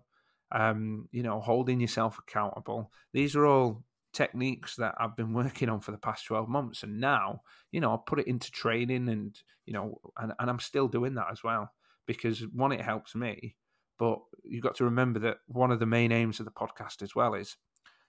Um, 0.52 1.08
you 1.12 1.22
know 1.22 1.40
holding 1.40 1.78
yourself 1.80 2.18
accountable. 2.18 2.90
These 3.12 3.36
are 3.36 3.46
all 3.46 3.84
techniques 4.12 4.76
that 4.76 4.94
I've 4.98 5.16
been 5.16 5.32
working 5.32 5.68
on 5.68 5.80
for 5.80 5.92
the 5.92 5.98
past 5.98 6.26
12 6.26 6.48
months. 6.48 6.82
And 6.82 7.00
now, 7.00 7.42
you 7.72 7.80
know, 7.80 7.94
I 7.94 7.98
put 8.04 8.20
it 8.20 8.26
into 8.26 8.50
training 8.50 9.08
and, 9.08 9.36
you 9.66 9.72
know, 9.72 10.00
and, 10.18 10.32
and 10.38 10.50
I'm 10.50 10.60
still 10.60 10.88
doing 10.88 11.14
that 11.14 11.28
as 11.30 11.42
well 11.42 11.70
because 12.06 12.40
one, 12.52 12.72
it 12.72 12.80
helps 12.80 13.14
me. 13.14 13.56
But 13.98 14.18
you've 14.44 14.62
got 14.62 14.76
to 14.76 14.84
remember 14.84 15.20
that 15.20 15.38
one 15.46 15.70
of 15.70 15.78
the 15.78 15.86
main 15.86 16.10
aims 16.10 16.40
of 16.40 16.46
the 16.46 16.52
podcast 16.52 17.02
as 17.02 17.14
well 17.14 17.34
is 17.34 17.56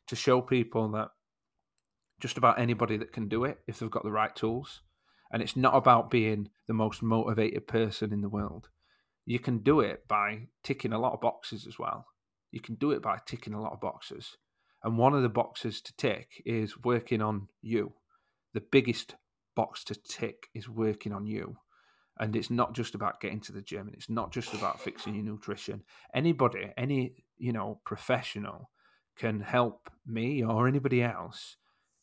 to 0.08 0.16
show 0.16 0.42
people 0.42 0.90
that 0.92 1.10
just 2.20 2.38
about 2.38 2.60
anybody 2.60 2.98
that 2.98 3.12
can 3.12 3.28
do 3.28 3.44
it 3.46 3.60
if 3.68 3.80
they've 3.80 3.92
got 3.92 4.04
the 4.04 4.12
right 4.12 4.36
tools. 4.36 4.82
And 5.34 5.42
it's 5.42 5.56
not 5.56 5.76
about 5.76 6.12
being 6.12 6.50
the 6.68 6.74
most 6.74 7.02
motivated 7.02 7.68
person 7.68 8.12
in 8.12 8.22
the 8.22 8.30
world. 8.30 8.70
You 9.26 9.40
can 9.40 9.60
do 9.60 9.80
it 9.80 10.08
by 10.08 10.48
ticking 10.64 10.94
a 10.94 11.00
lot 11.00 11.14
of 11.14 11.22
boxes 11.22 11.68
as 11.68 11.78
well. 11.78 12.06
You 12.52 12.60
can 12.60 12.76
do 12.76 12.92
it 12.92 13.02
by 13.02 13.20
ticking 13.26 13.54
a 13.54 13.62
lot 13.62 13.74
of 13.74 13.80
boxes 13.80 14.38
and 14.84 14.98
one 14.98 15.14
of 15.14 15.22
the 15.22 15.30
boxes 15.30 15.82
to 15.82 15.96
tick 15.96 16.42
is 16.46 16.78
working 16.84 17.22
on 17.22 17.48
you. 17.62 17.94
The 18.54 18.64
biggest 18.72 19.16
box 19.56 19.84
to 19.86 19.96
tick 19.96 20.48
is 20.54 20.68
working 20.68 21.14
on 21.14 21.26
you. 21.26 21.58
And 22.20 22.36
it's 22.36 22.50
not 22.50 22.74
just 22.74 22.94
about 22.94 23.20
getting 23.20 23.40
to 23.42 23.52
the 23.52 23.62
gym 23.62 23.88
and 23.88 23.96
it's 23.96 24.10
not 24.10 24.32
just 24.32 24.54
about 24.54 24.80
fixing 24.80 25.16
your 25.16 25.24
nutrition. 25.24 25.84
Anybody, 26.14 26.72
any, 26.78 27.24
you 27.38 27.54
know, 27.54 27.80
professional 27.86 28.70
can 29.18 29.40
help 29.40 29.90
me 30.06 30.44
or 30.44 30.68
anybody 30.68 31.02
else 31.02 31.58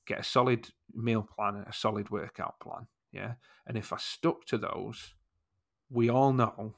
get 0.07 0.21
a 0.21 0.25
solid 0.25 0.69
meal 0.95 1.29
plan 1.37 1.57
and 1.57 1.67
a 1.67 1.73
solid 1.73 2.11
workout 2.11 2.59
plan. 2.61 2.87
Yeah. 3.13 3.35
And 3.67 3.77
if 3.77 3.93
I 3.93 3.99
stuck 3.99 4.45
to 4.47 4.59
those, 4.59 5.15
we 5.91 6.09
all 6.09 6.33
know 6.33 6.77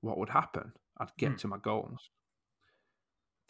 what 0.00 0.18
would 0.18 0.30
happen. 0.30 0.72
I'd 0.98 1.16
get 1.18 1.32
mm. 1.32 1.38
to 1.38 1.48
my 1.48 1.58
goals 1.58 2.10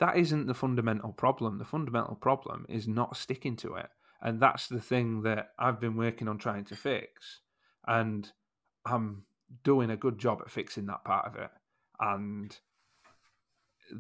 that 0.04 0.18
isn't 0.18 0.46
the 0.46 0.54
fundamental 0.54 1.12
problem. 1.12 1.58
The 1.58 1.64
fundamental 1.64 2.14
problem 2.14 2.66
is 2.68 2.86
not 2.86 3.16
sticking 3.16 3.56
to 3.56 3.76
it. 3.76 3.88
And 4.20 4.38
that's 4.38 4.68
the 4.68 4.80
thing 4.80 5.22
that 5.22 5.52
I've 5.58 5.80
been 5.80 5.96
working 5.96 6.28
on 6.28 6.36
trying 6.36 6.66
to 6.66 6.76
fix. 6.76 7.40
And 7.86 8.30
I'm 8.84 9.24
doing 9.62 9.90
a 9.90 9.96
good 9.96 10.18
job 10.18 10.40
at 10.42 10.50
fixing 10.50 10.86
that 10.86 11.04
part 11.04 11.26
of 11.26 11.36
it. 11.36 11.50
And 11.98 12.54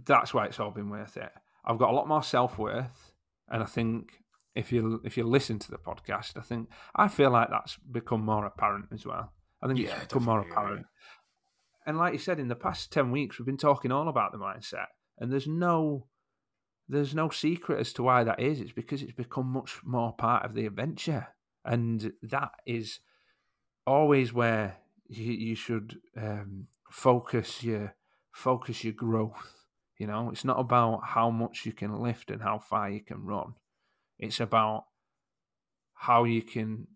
that's 0.06 0.34
why 0.34 0.44
it's 0.44 0.60
all 0.60 0.72
been 0.72 0.90
worth 0.90 1.16
it. 1.16 1.32
I've 1.64 1.78
got 1.78 1.90
a 1.90 1.96
lot 1.96 2.06
more 2.06 2.22
self 2.22 2.58
worth. 2.58 3.12
And 3.48 3.62
I 3.62 3.66
think 3.66 4.12
if 4.54 4.70
you 4.70 5.00
if 5.04 5.16
you 5.16 5.24
listen 5.24 5.58
to 5.60 5.70
the 5.70 5.78
podcast, 5.78 6.36
I 6.36 6.42
think 6.42 6.68
I 6.94 7.08
feel 7.08 7.30
like 7.30 7.48
that's 7.48 7.76
become 7.76 8.26
more 8.26 8.44
apparent 8.44 8.88
as 8.92 9.06
well. 9.06 9.32
I 9.62 9.68
think 9.68 9.78
yeah, 9.78 9.94
it's 9.96 10.12
become 10.12 10.24
more 10.24 10.40
apparent. 10.40 10.80
Yeah. 10.80 11.86
And 11.86 11.98
like 11.98 12.12
you 12.12 12.18
said, 12.18 12.38
in 12.38 12.48
the 12.48 12.54
past 12.54 12.92
ten 12.92 13.10
weeks, 13.10 13.38
we've 13.38 13.46
been 13.46 13.56
talking 13.56 13.90
all 13.90 14.08
about 14.08 14.32
the 14.32 14.38
mindset 14.38 14.86
and 15.18 15.32
there's 15.32 15.46
no 15.46 16.06
there's 16.88 17.14
no 17.14 17.30
secret 17.30 17.80
as 17.80 17.92
to 17.94 18.02
why 18.02 18.24
that 18.24 18.40
is. 18.40 18.60
It's 18.60 18.72
because 18.72 19.02
it's 19.02 19.12
become 19.12 19.46
much 19.46 19.80
more 19.84 20.12
part 20.12 20.44
of 20.44 20.54
the 20.54 20.66
adventure, 20.66 21.28
and 21.64 22.12
that 22.22 22.52
is 22.66 23.00
always 23.86 24.32
where 24.32 24.76
you, 25.08 25.32
you 25.32 25.54
should 25.54 25.98
um, 26.16 26.66
focus 26.90 27.62
your 27.62 27.94
focus 28.32 28.84
your 28.84 28.92
growth. 28.92 29.52
You 29.98 30.08
know, 30.08 30.30
it's 30.30 30.44
not 30.44 30.58
about 30.58 31.02
how 31.04 31.30
much 31.30 31.64
you 31.64 31.72
can 31.72 32.00
lift 32.00 32.30
and 32.30 32.42
how 32.42 32.58
far 32.58 32.90
you 32.90 33.00
can 33.00 33.24
run. 33.24 33.54
It's 34.18 34.40
about 34.40 34.86
how 35.94 36.24
you 36.24 36.42
can 36.42 36.88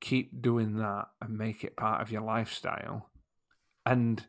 keep 0.00 0.42
doing 0.42 0.76
that 0.76 1.06
and 1.20 1.38
make 1.38 1.64
it 1.64 1.76
part 1.76 2.02
of 2.02 2.12
your 2.12 2.20
lifestyle 2.20 3.10
and 3.86 4.26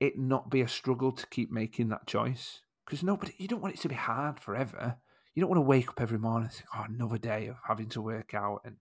it 0.00 0.18
not 0.18 0.50
be 0.50 0.60
a 0.60 0.68
struggle 0.68 1.12
to 1.12 1.26
keep 1.28 1.52
making 1.52 1.88
that 1.88 2.06
choice 2.06 2.60
because 2.84 3.02
nobody, 3.02 3.32
you 3.38 3.48
don't 3.48 3.62
want 3.62 3.74
it 3.74 3.80
to 3.80 3.88
be 3.88 3.94
hard 3.94 4.40
forever. 4.40 4.96
You 5.34 5.40
don't 5.40 5.50
want 5.50 5.58
to 5.58 5.62
wake 5.62 5.88
up 5.88 6.00
every 6.00 6.18
morning 6.18 6.46
and 6.46 6.52
think, 6.52 6.68
oh, 6.76 6.84
another 6.88 7.18
day 7.18 7.48
of 7.48 7.56
having 7.66 7.88
to 7.90 8.02
work 8.02 8.34
out 8.34 8.60
and 8.64 8.76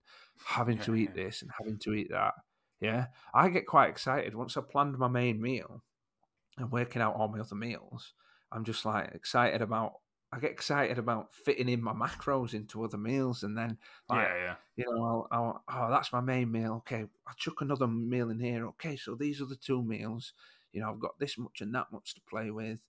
having 0.45 0.77
yeah, 0.77 0.83
to 0.83 0.95
eat 0.95 1.15
this 1.15 1.41
and 1.41 1.51
having 1.57 1.79
to 1.79 1.93
eat 1.93 2.11
that. 2.11 2.33
Yeah. 2.79 3.07
I 3.33 3.49
get 3.49 3.65
quite 3.65 3.89
excited 3.89 4.35
once 4.35 4.55
I've 4.55 4.69
planned 4.69 4.97
my 4.97 5.07
main 5.07 5.41
meal 5.41 5.83
and 6.57 6.71
working 6.71 7.01
out 7.01 7.15
all 7.15 7.27
my 7.27 7.39
other 7.39 7.55
meals. 7.55 8.13
I'm 8.51 8.65
just 8.65 8.85
like 8.85 9.11
excited 9.15 9.61
about 9.61 9.93
I 10.33 10.39
get 10.39 10.51
excited 10.51 10.97
about 10.97 11.31
fitting 11.31 11.69
in 11.69 11.83
my 11.83 11.93
macros 11.93 12.55
into 12.55 12.83
other 12.83 12.97
meals, 12.97 13.43
and 13.43 13.55
then 13.55 13.77
like, 14.09 14.27
yeah, 14.27 14.35
yeah. 14.35 14.55
you 14.75 14.85
know, 14.85 15.03
I'll, 15.03 15.27
I'll, 15.31 15.63
oh, 15.69 15.91
that's 15.91 16.11
my 16.11 16.21
main 16.21 16.51
meal. 16.51 16.77
Okay, 16.77 17.05
I 17.27 17.31
chuck 17.37 17.61
another 17.61 17.85
meal 17.85 18.31
in 18.31 18.39
here. 18.39 18.65
Okay, 18.69 18.95
so 18.95 19.13
these 19.13 19.41
are 19.41 19.45
the 19.45 19.55
two 19.55 19.83
meals. 19.83 20.33
You 20.71 20.81
know, 20.81 20.89
I've 20.89 20.99
got 20.99 21.19
this 21.19 21.37
much 21.37 21.61
and 21.61 21.75
that 21.75 21.91
much 21.91 22.15
to 22.15 22.21
play 22.27 22.49
with 22.49 22.79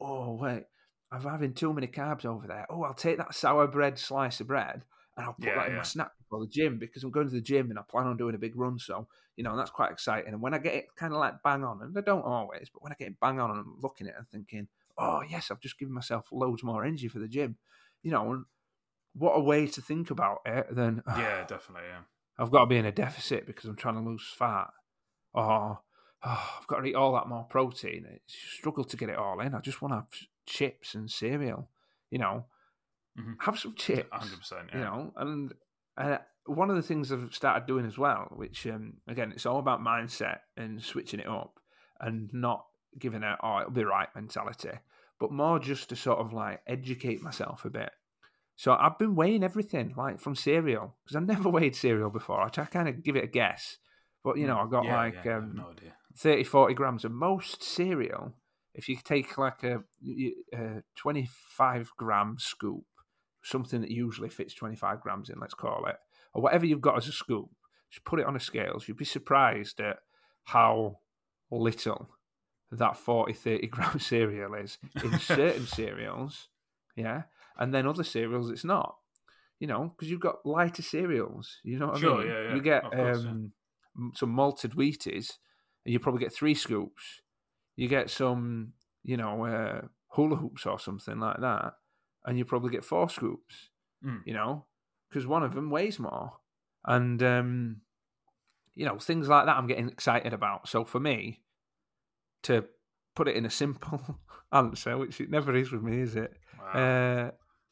oh 0.00 0.34
wait, 0.34 0.64
I'm 1.12 1.22
having 1.22 1.54
too 1.54 1.72
many 1.72 1.86
carbs 1.86 2.24
over 2.24 2.46
there. 2.46 2.66
Oh, 2.70 2.82
I'll 2.82 2.94
take 2.94 3.18
that 3.18 3.34
sour 3.34 3.66
bread 3.66 3.98
slice 3.98 4.40
of 4.40 4.48
bread 4.48 4.82
and 5.16 5.26
I'll 5.26 5.34
put 5.34 5.46
yeah, 5.46 5.54
that 5.56 5.66
in 5.66 5.72
yeah. 5.72 5.78
my 5.78 5.84
snack 5.84 6.10
before 6.18 6.40
the 6.40 6.50
gym 6.50 6.78
because 6.78 7.04
I'm 7.04 7.10
going 7.10 7.28
to 7.28 7.34
the 7.34 7.40
gym 7.40 7.70
and 7.70 7.78
I 7.78 7.82
plan 7.88 8.06
on 8.06 8.16
doing 8.16 8.34
a 8.34 8.38
big 8.38 8.56
run. 8.56 8.78
So, 8.78 9.06
you 9.36 9.44
know, 9.44 9.56
that's 9.56 9.70
quite 9.70 9.92
exciting. 9.92 10.32
And 10.32 10.42
when 10.42 10.54
I 10.54 10.58
get 10.58 10.74
it 10.74 10.86
kind 10.96 11.12
of 11.12 11.20
like 11.20 11.34
bang 11.42 11.64
on, 11.64 11.82
and 11.82 11.96
I 11.96 12.00
don't 12.00 12.24
always, 12.24 12.68
but 12.72 12.82
when 12.82 12.92
I 12.92 12.96
get 12.98 13.08
it 13.08 13.20
bang 13.20 13.38
on 13.38 13.50
and 13.50 13.60
I'm 13.60 13.76
looking 13.80 14.08
at 14.08 14.14
it 14.14 14.18
and 14.18 14.28
thinking, 14.28 14.68
oh, 14.98 15.22
yes, 15.28 15.50
I've 15.50 15.60
just 15.60 15.78
given 15.78 15.94
myself 15.94 16.26
loads 16.32 16.64
more 16.64 16.84
energy 16.84 17.08
for 17.08 17.18
the 17.18 17.28
gym, 17.28 17.56
you 18.02 18.10
know, 18.10 18.44
what 19.14 19.34
a 19.34 19.40
way 19.40 19.66
to 19.68 19.80
think 19.80 20.10
about 20.10 20.38
it 20.44 20.74
than, 20.74 21.02
yeah, 21.06 21.42
ah, 21.42 21.46
definitely, 21.46 21.88
yeah. 21.88 22.00
I've 22.36 22.50
got 22.50 22.60
to 22.60 22.66
be 22.66 22.76
in 22.76 22.86
a 22.86 22.92
deficit 22.92 23.46
because 23.46 23.66
I'm 23.66 23.76
trying 23.76 23.94
to 23.94 24.08
lose 24.08 24.28
fat. 24.36 24.70
Or 25.32 25.80
oh, 26.24 26.50
I've 26.60 26.66
got 26.66 26.80
to 26.80 26.86
eat 26.86 26.94
all 26.94 27.12
that 27.14 27.28
more 27.28 27.44
protein. 27.44 28.06
I 28.10 28.18
struggle 28.26 28.84
to 28.84 28.96
get 28.96 29.08
it 29.08 29.18
all 29.18 29.40
in. 29.40 29.54
I 29.54 29.60
just 29.60 29.82
want 29.82 29.92
to 29.92 29.96
have 29.96 30.08
chips 30.46 30.94
and 30.94 31.10
cereal. 31.10 31.68
You 32.10 32.18
know, 32.18 32.46
mm-hmm. 33.18 33.32
have 33.40 33.58
some 33.58 33.74
chips. 33.74 34.08
Hundred 34.12 34.38
percent. 34.38 34.70
You 34.72 34.80
know, 34.80 35.12
and 35.16 35.52
uh, 35.96 36.18
one 36.46 36.70
of 36.70 36.76
the 36.76 36.82
things 36.82 37.12
I've 37.12 37.34
started 37.34 37.66
doing 37.66 37.86
as 37.86 37.98
well, 37.98 38.28
which 38.34 38.66
um, 38.66 38.94
again, 39.06 39.32
it's 39.32 39.46
all 39.46 39.58
about 39.58 39.82
mindset 39.82 40.38
and 40.56 40.82
switching 40.82 41.20
it 41.20 41.28
up, 41.28 41.60
and 42.00 42.30
not 42.32 42.66
giving 42.96 43.24
it 43.24 43.38
oh 43.42 43.58
it'll 43.58 43.72
be 43.72 43.84
right 43.84 44.08
mentality, 44.14 44.70
but 45.18 45.32
more 45.32 45.58
just 45.58 45.88
to 45.88 45.96
sort 45.96 46.20
of 46.20 46.32
like 46.32 46.60
educate 46.66 47.22
myself 47.22 47.64
a 47.64 47.70
bit. 47.70 47.90
So 48.56 48.72
I've 48.72 48.98
been 48.98 49.16
weighing 49.16 49.42
everything, 49.42 49.94
like 49.96 50.20
from 50.20 50.36
cereal, 50.36 50.94
because 51.04 51.16
I've 51.16 51.26
never 51.26 51.48
weighed 51.50 51.74
cereal 51.74 52.10
before. 52.10 52.40
I 52.40 52.48
kind 52.48 52.88
of 52.88 53.02
give 53.02 53.16
it 53.16 53.24
a 53.24 53.28
guess, 53.28 53.78
but 54.22 54.38
you 54.38 54.46
know, 54.46 54.58
I 54.58 54.66
got 54.68 54.84
yeah, 54.84 54.96
like 54.96 55.16
yeah, 55.24 55.38
um, 55.38 55.54
no 55.56 55.70
idea 55.70 55.94
30, 56.16 56.44
40 56.44 56.74
grams 56.74 57.04
of 57.04 57.12
most 57.12 57.62
cereal. 57.62 58.34
If 58.74 58.88
you 58.88 58.96
take 58.96 59.38
like 59.38 59.62
a, 59.62 59.82
a 60.52 60.82
25 60.96 61.92
gram 61.96 62.36
scoop, 62.38 62.84
something 63.42 63.80
that 63.82 63.90
usually 63.90 64.28
fits 64.28 64.54
25 64.54 65.00
grams 65.00 65.28
in, 65.30 65.38
let's 65.40 65.54
call 65.54 65.86
it, 65.86 65.96
or 66.32 66.42
whatever 66.42 66.66
you've 66.66 66.80
got 66.80 66.96
as 66.96 67.06
a 67.08 67.12
scoop, 67.12 67.48
just 67.90 68.04
put 68.04 68.18
it 68.20 68.26
on 68.26 68.34
a 68.36 68.40
scale. 68.40 68.80
You'd 68.86 68.96
be 68.96 69.04
surprised 69.04 69.80
at 69.80 69.98
how 70.44 70.98
little 71.50 72.08
that 72.72 72.96
40, 72.96 73.32
30 73.32 73.66
gram 73.68 74.00
cereal 74.00 74.54
is 74.54 74.78
in 75.02 75.18
certain 75.20 75.66
cereals. 75.66 76.48
Yeah. 76.96 77.22
And 77.56 77.72
then 77.72 77.86
other 77.86 78.02
cereals, 78.04 78.50
it's 78.50 78.64
not. 78.64 78.96
you 79.60 79.68
know, 79.68 79.92
because 79.94 80.10
you've 80.10 80.20
got 80.20 80.44
lighter 80.44 80.82
cereals. 80.82 81.58
You 81.62 81.78
know 81.78 81.86
what 81.88 82.00
Sure, 82.00 82.14
I 82.14 82.18
mean? 82.18 82.26
yeah, 82.28 82.42
yeah, 82.48 82.54
You 82.56 82.60
get 82.62 82.82
course, 82.90 83.18
um, 83.24 83.52
m- 83.96 84.12
some 84.16 84.30
malted 84.30 84.72
Wheaties, 84.72 85.14
and 85.14 85.34
you 85.84 85.98
probably 85.98 86.20
get 86.20 86.32
three 86.32 86.54
scoops. 86.54 87.20
You 87.76 87.88
get 87.88 88.10
some, 88.10 88.72
you 89.02 89.16
know, 89.16 89.44
uh, 89.44 89.82
hula 90.08 90.36
hoops 90.36 90.66
or 90.66 90.78
something 90.78 91.18
like 91.18 91.40
that, 91.40 91.74
and 92.24 92.38
you 92.38 92.44
probably 92.44 92.70
get 92.70 92.84
four 92.84 93.08
scoops. 93.08 93.70
Mm. 94.04 94.20
You 94.24 94.34
know, 94.34 94.66
because 95.08 95.26
one 95.26 95.42
of 95.42 95.54
them 95.54 95.70
weighs 95.70 95.98
more, 95.98 96.34
and 96.84 97.22
um, 97.22 97.80
you 98.74 98.86
know 98.86 98.98
things 98.98 99.28
like 99.28 99.46
that. 99.46 99.56
I'm 99.56 99.66
getting 99.66 99.88
excited 99.88 100.32
about. 100.32 100.68
So 100.68 100.84
for 100.84 101.00
me, 101.00 101.42
to 102.44 102.64
put 103.14 103.28
it 103.28 103.36
in 103.36 103.44
a 103.44 103.50
simple 103.50 104.20
answer, 104.52 104.96
which 104.96 105.20
it 105.20 105.30
never 105.30 105.54
is 105.56 105.72
with 105.72 105.82
me, 105.82 106.00
is 106.00 106.16
it? 106.16 106.32
Wow. 106.58 106.80
Uh, 106.80 107.30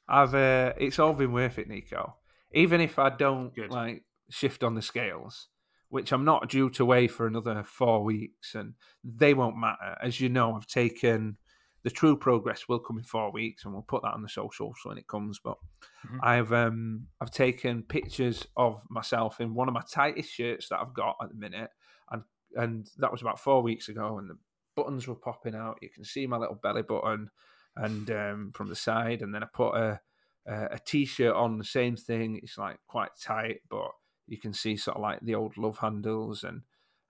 I've 0.09 0.35
uh, 0.35 0.73
it's 0.77 0.99
all 0.99 1.15
been 1.15 1.33
worth 1.33 1.59
it, 1.59 1.69
Nico. 1.69 2.17
Even 2.53 2.81
if 2.81 2.99
I 2.99 3.11
don't 3.11 3.55
Good. 3.55 3.71
like 3.71 4.05
shift 4.31 4.63
on 4.63 4.75
the 4.75 4.83
scales, 4.83 5.49
which 5.93 6.11
I'm 6.11 6.25
not 6.25 6.49
due 6.49 6.71
to 6.71 6.87
weigh 6.87 7.07
for 7.07 7.27
another 7.27 7.63
four 7.65 8.03
weeks, 8.03 8.55
and 8.55 8.75
they 9.05 9.35
won't 9.35 9.59
matter. 9.59 9.99
As 10.01 10.21
you 10.21 10.31
know, 10.31 10.55
I've 10.55 10.67
taken 10.67 11.37
the 11.83 11.91
true 11.91 12.17
progress 12.17 12.67
will 12.67 12.79
come 12.81 12.97
in 12.97 13.05
four 13.05 13.31
weeks, 13.31 13.65
and 13.65 13.75
we'll 13.75 13.83
put 13.83 14.03
that 14.03 14.15
on 14.15 14.23
the 14.23 14.29
socials 14.29 14.79
when 14.85 14.97
it 14.97 15.07
comes. 15.07 15.39
But 15.39 15.59
Mhm. 16.07 16.25
I've 16.25 16.51
um 16.53 17.09
I've 17.21 17.31
taken 17.31 17.83
pictures 17.83 18.47
of 18.57 18.83
myself 18.89 19.39
in 19.39 19.53
one 19.55 19.69
of 19.69 19.75
my 19.75 19.83
tightest 19.93 20.33
shirts 20.33 20.71
that 20.71 20.81
I've 20.81 20.95
got 20.95 21.17
at 21.23 21.29
the 21.29 21.35
minute, 21.35 21.71
and 22.11 22.25
and 22.57 22.89
that 22.99 23.13
was 23.13 23.21
about 23.21 23.39
four 23.39 23.63
weeks 23.63 23.91
ago, 23.91 24.19
and 24.19 24.31
the 24.31 24.39
buttons 24.75 25.07
were 25.07 25.15
popping 25.15 25.55
out. 25.55 25.79
You 25.83 25.91
can 25.91 26.05
see 26.05 26.27
my 26.27 26.39
little 26.39 26.55
belly 26.57 26.83
button, 26.83 27.31
and 27.77 28.11
um, 28.11 28.53
from 28.55 28.69
the 28.69 28.77
side, 28.77 29.21
and 29.21 29.35
then 29.35 29.43
I 29.43 29.47
put 29.53 29.75
a 29.75 30.01
a, 30.47 30.69
a 30.73 30.79
t-shirt 30.79 31.35
on 31.37 31.59
the 31.59 31.65
same 31.65 31.97
thing. 31.97 32.41
It's 32.43 32.57
like 32.59 32.79
quite 32.87 33.11
tight, 33.21 33.61
but 33.69 33.91
you 34.27 34.39
can 34.39 34.53
see 34.53 34.77
sort 34.77 34.97
of 34.97 35.03
like 35.03 35.21
the 35.21 35.35
old 35.35 35.57
love 35.57 35.79
handles, 35.79 36.45
and 36.45 36.63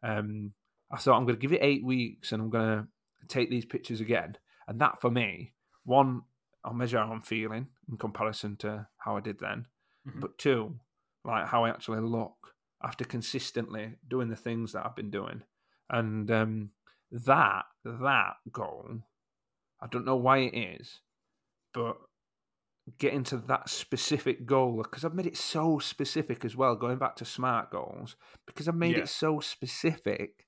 um, 0.02 0.52
I 0.90 0.96
thought 0.98 1.16
I'm 1.16 1.24
going 1.24 1.36
to 1.36 1.40
give 1.40 1.52
it 1.52 1.62
eight 1.62 1.84
weeks, 1.84 2.32
and 2.32 2.42
I'm 2.42 2.50
going 2.50 2.86
to 3.20 3.26
take 3.28 3.50
these 3.50 3.64
pictures 3.64 4.00
again, 4.00 4.36
and 4.66 4.80
that 4.80 5.00
for 5.00 5.10
me, 5.10 5.54
one, 5.84 6.22
I'll 6.64 6.74
measure 6.74 6.98
how 6.98 7.12
I'm 7.12 7.22
feeling 7.22 7.68
in 7.90 7.96
comparison 7.96 8.56
to 8.58 8.86
how 8.98 9.16
I 9.16 9.20
did 9.20 9.38
then, 9.40 9.66
Mhm. 10.06 10.20
but 10.20 10.38
two, 10.38 10.78
like 11.24 11.46
how 11.46 11.64
I 11.64 11.70
actually 11.70 12.00
look 12.00 12.54
after 12.82 13.04
consistently 13.04 13.96
doing 14.08 14.28
the 14.28 14.36
things 14.36 14.72
that 14.72 14.84
I've 14.84 14.96
been 14.96 15.10
doing, 15.10 15.42
and 15.90 16.30
um, 16.30 16.70
that 17.10 17.64
that 17.84 18.34
goal, 18.50 19.02
I 19.80 19.86
don't 19.88 20.04
know 20.04 20.16
why 20.16 20.38
it 20.38 20.54
is, 20.80 21.00
but 21.72 21.96
getting 22.98 23.22
to 23.24 23.36
that 23.36 23.68
specific 23.68 24.44
goal 24.44 24.76
because 24.82 25.04
I've 25.04 25.14
made 25.14 25.26
it 25.26 25.36
so 25.36 25.78
specific 25.78 26.44
as 26.44 26.56
well. 26.56 26.74
Going 26.74 26.98
back 26.98 27.16
to 27.16 27.24
smart 27.24 27.70
goals 27.70 28.16
because 28.46 28.68
I've 28.68 28.74
made 28.74 28.96
Yeah. 28.96 29.02
it 29.04 29.08
so 29.08 29.40
specific, 29.40 30.46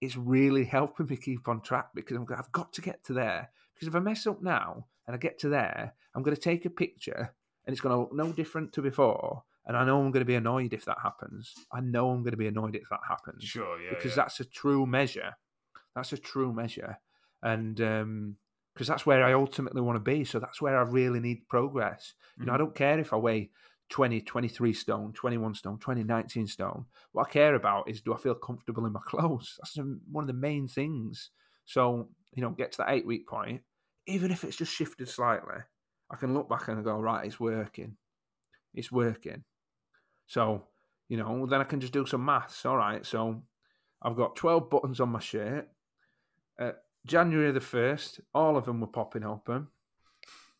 it's 0.00 0.16
really 0.16 0.64
helping 0.64 1.06
me 1.06 1.16
keep 1.16 1.48
on 1.48 1.60
track 1.60 1.88
because 1.94 2.16
I'm, 2.16 2.26
I've 2.36 2.52
got 2.52 2.72
to 2.74 2.82
get 2.82 3.04
to 3.04 3.12
there. 3.12 3.50
Because 3.74 3.88
if 3.88 3.94
I 3.94 4.00
mess 4.00 4.26
up 4.26 4.42
now 4.42 4.86
and 5.06 5.14
I 5.14 5.18
get 5.18 5.38
to 5.40 5.48
there, 5.48 5.94
I'm 6.14 6.22
going 6.22 6.34
to 6.36 6.40
take 6.40 6.64
a 6.64 6.70
picture 6.70 7.34
and 7.64 7.72
it's 7.72 7.80
going 7.80 7.94
to 7.94 8.00
look 8.00 8.12
no 8.14 8.32
different 8.32 8.72
to 8.74 8.82
before. 8.82 9.44
And 9.64 9.76
I 9.76 9.84
know 9.84 10.00
I'm 10.00 10.12
going 10.12 10.20
to 10.20 10.24
be 10.26 10.36
annoyed 10.36 10.72
if 10.72 10.84
that 10.84 10.98
happens. 11.02 11.52
I 11.72 11.80
know 11.80 12.10
I'm 12.10 12.22
going 12.22 12.30
to 12.32 12.36
be 12.36 12.46
annoyed 12.46 12.76
if 12.76 12.88
that 12.90 13.00
happens 13.08 13.42
Sure, 13.44 13.80
yeah. 13.80 13.90
because 13.90 14.12
yeah. 14.12 14.22
that's 14.22 14.40
a 14.40 14.44
true 14.44 14.86
measure. 14.86 15.34
That's 15.94 16.12
a 16.12 16.18
true 16.18 16.52
measure, 16.52 16.98
and 17.42 17.80
um, 17.80 18.36
because 18.76 18.88
that's 18.88 19.06
where 19.06 19.24
I 19.24 19.32
ultimately 19.32 19.82
want 19.82 19.96
to 19.96 20.00
be. 20.00 20.24
So 20.24 20.38
that's 20.38 20.62
where 20.62 20.78
I 20.78 20.82
really 20.82 21.20
need 21.20 21.48
progress. 21.48 22.14
You 22.40 22.46
know, 22.46 22.54
I 22.54 22.56
Mhm. 22.56 22.58
don't 22.58 22.74
care 22.74 22.98
if 23.00 23.12
I 23.14 23.16
weigh 23.16 23.52
20, 23.88 24.20
23 24.20 24.74
stone, 24.74 25.14
21 25.14 25.54
stone, 25.54 25.78
20, 25.78 26.04
19 26.04 26.46
stone. 26.46 26.86
What 27.12 27.28
I 27.28 27.30
care 27.30 27.54
about 27.54 27.88
is 27.88 28.02
do 28.02 28.14
I 28.14 28.18
feel 28.18 28.34
comfortable 28.36 28.86
in 28.86 28.92
my 28.92 29.00
clothes? 29.06 29.58
That's 29.60 29.76
one 29.76 30.24
of 30.24 30.28
the 30.28 30.34
main 30.34 30.68
things. 30.68 31.30
So, 31.64 32.10
you 32.34 32.42
know, 32.42 32.50
get 32.50 32.72
to 32.72 32.78
that 32.78 32.90
eight 32.90 33.06
week 33.06 33.26
point, 33.28 33.62
even 34.06 34.30
if 34.30 34.44
it's 34.44 34.56
just 34.56 34.72
shifted 34.72 35.08
slightly, 35.08 35.62
I 36.10 36.16
can 36.16 36.34
look 36.34 36.48
back 36.48 36.68
and 36.68 36.84
go, 36.84 37.00
right, 37.00 37.26
it's 37.26 37.40
working. 37.40 37.96
It's 38.74 38.92
working. 38.92 39.44
So, 40.26 40.68
you 41.08 41.16
know, 41.16 41.46
then 41.46 41.60
I 41.60 41.64
can 41.64 41.80
just 41.80 41.92
do 41.92 42.06
some 42.06 42.24
maths. 42.24 42.64
All 42.66 42.76
right. 42.76 43.04
So 43.06 43.42
I've 44.02 44.16
got 44.16 44.36
12 44.36 44.70
buttons 44.70 45.00
on 45.00 45.10
my 45.10 45.20
shirt. 45.20 45.70
Uh, 46.58 46.72
January 47.06 47.52
the 47.52 47.60
1st, 47.60 48.20
all 48.34 48.56
of 48.56 48.64
them 48.66 48.80
were 48.80 48.86
popping 48.86 49.24
open. 49.24 49.68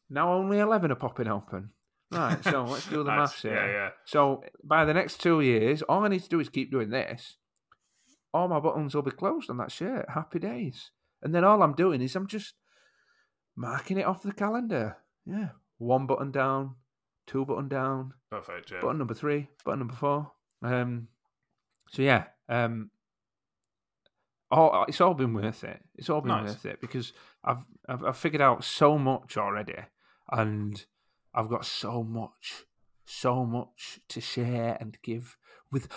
Now 0.09 0.33
only 0.33 0.59
11 0.61 0.91
are 0.93 0.95
popping 0.97 1.29
open. 1.29 1.71
Right. 2.13 2.43
So 2.45 2.65
let's 2.65 2.87
do 2.89 2.99
the 3.03 3.05
Nice. 3.11 3.19
maths 3.19 3.43
here. 3.43 3.55
Yeah, 3.55 3.67
yeah. 3.73 3.89
So 4.05 4.45
by 4.63 4.85
the 4.85 4.95
next 4.95 5.21
two 5.21 5.41
years, 5.41 5.83
all 5.83 6.05
I 6.05 6.09
need 6.09 6.23
to 6.23 6.29
do 6.29 6.39
is 6.41 6.49
keep 6.49 6.71
doing 6.71 6.91
this. 6.91 7.37
All 8.33 8.47
my 8.49 8.61
buttons 8.61 8.95
will 8.95 9.03
be 9.03 9.11
closed 9.11 9.51
on 9.51 9.57
that 9.59 9.73
shirt. 9.73 10.07
Happy 10.11 10.39
days. 10.39 10.91
And 11.23 11.35
then 11.35 11.43
all 11.45 11.63
I'm 11.63 11.75
doing 11.75 12.01
is 12.03 12.15
I'm 12.15 12.27
just 12.29 12.55
marking 13.57 13.99
it 13.99 14.07
off 14.07 14.23
the 14.23 14.33
calendar. 14.33 14.99
Yeah. 15.25 15.49
One 15.79 16.07
button 16.07 16.31
down, 16.31 16.77
two 17.27 17.45
button 17.45 17.69
down, 17.69 18.13
Perfect. 18.31 18.71
Yeah. 18.71 18.81
button 18.81 18.99
number 18.99 19.15
three, 19.15 19.49
button 19.65 19.81
number 19.81 19.95
four. 19.95 20.31
Um, 20.63 21.09
so 21.91 22.03
yeah, 22.03 22.25
um, 22.49 22.91
all 24.51 24.85
it's 24.89 25.01
all 25.01 25.15
been 25.15 25.33
worth 25.35 25.65
it. 25.65 25.81
It's 25.97 26.09
all 26.11 26.21
been 26.21 26.29
Nice. 26.29 26.49
worth 26.51 26.67
it 26.67 26.81
because 26.81 27.13
I've, 27.45 27.65
I've 27.89 28.05
I've 28.05 28.17
figured 28.17 28.43
out 28.43 28.65
so 28.65 28.99
much 28.99 29.37
already, 29.37 29.77
and 30.31 30.85
I've 31.35 31.49
got 31.49 31.65
so 31.67 32.03
much, 32.03 32.65
so 33.05 33.45
much 33.45 34.01
to 34.09 34.21
share 34.21 34.77
and 34.81 34.97
give 35.03 35.37
with 35.71 35.89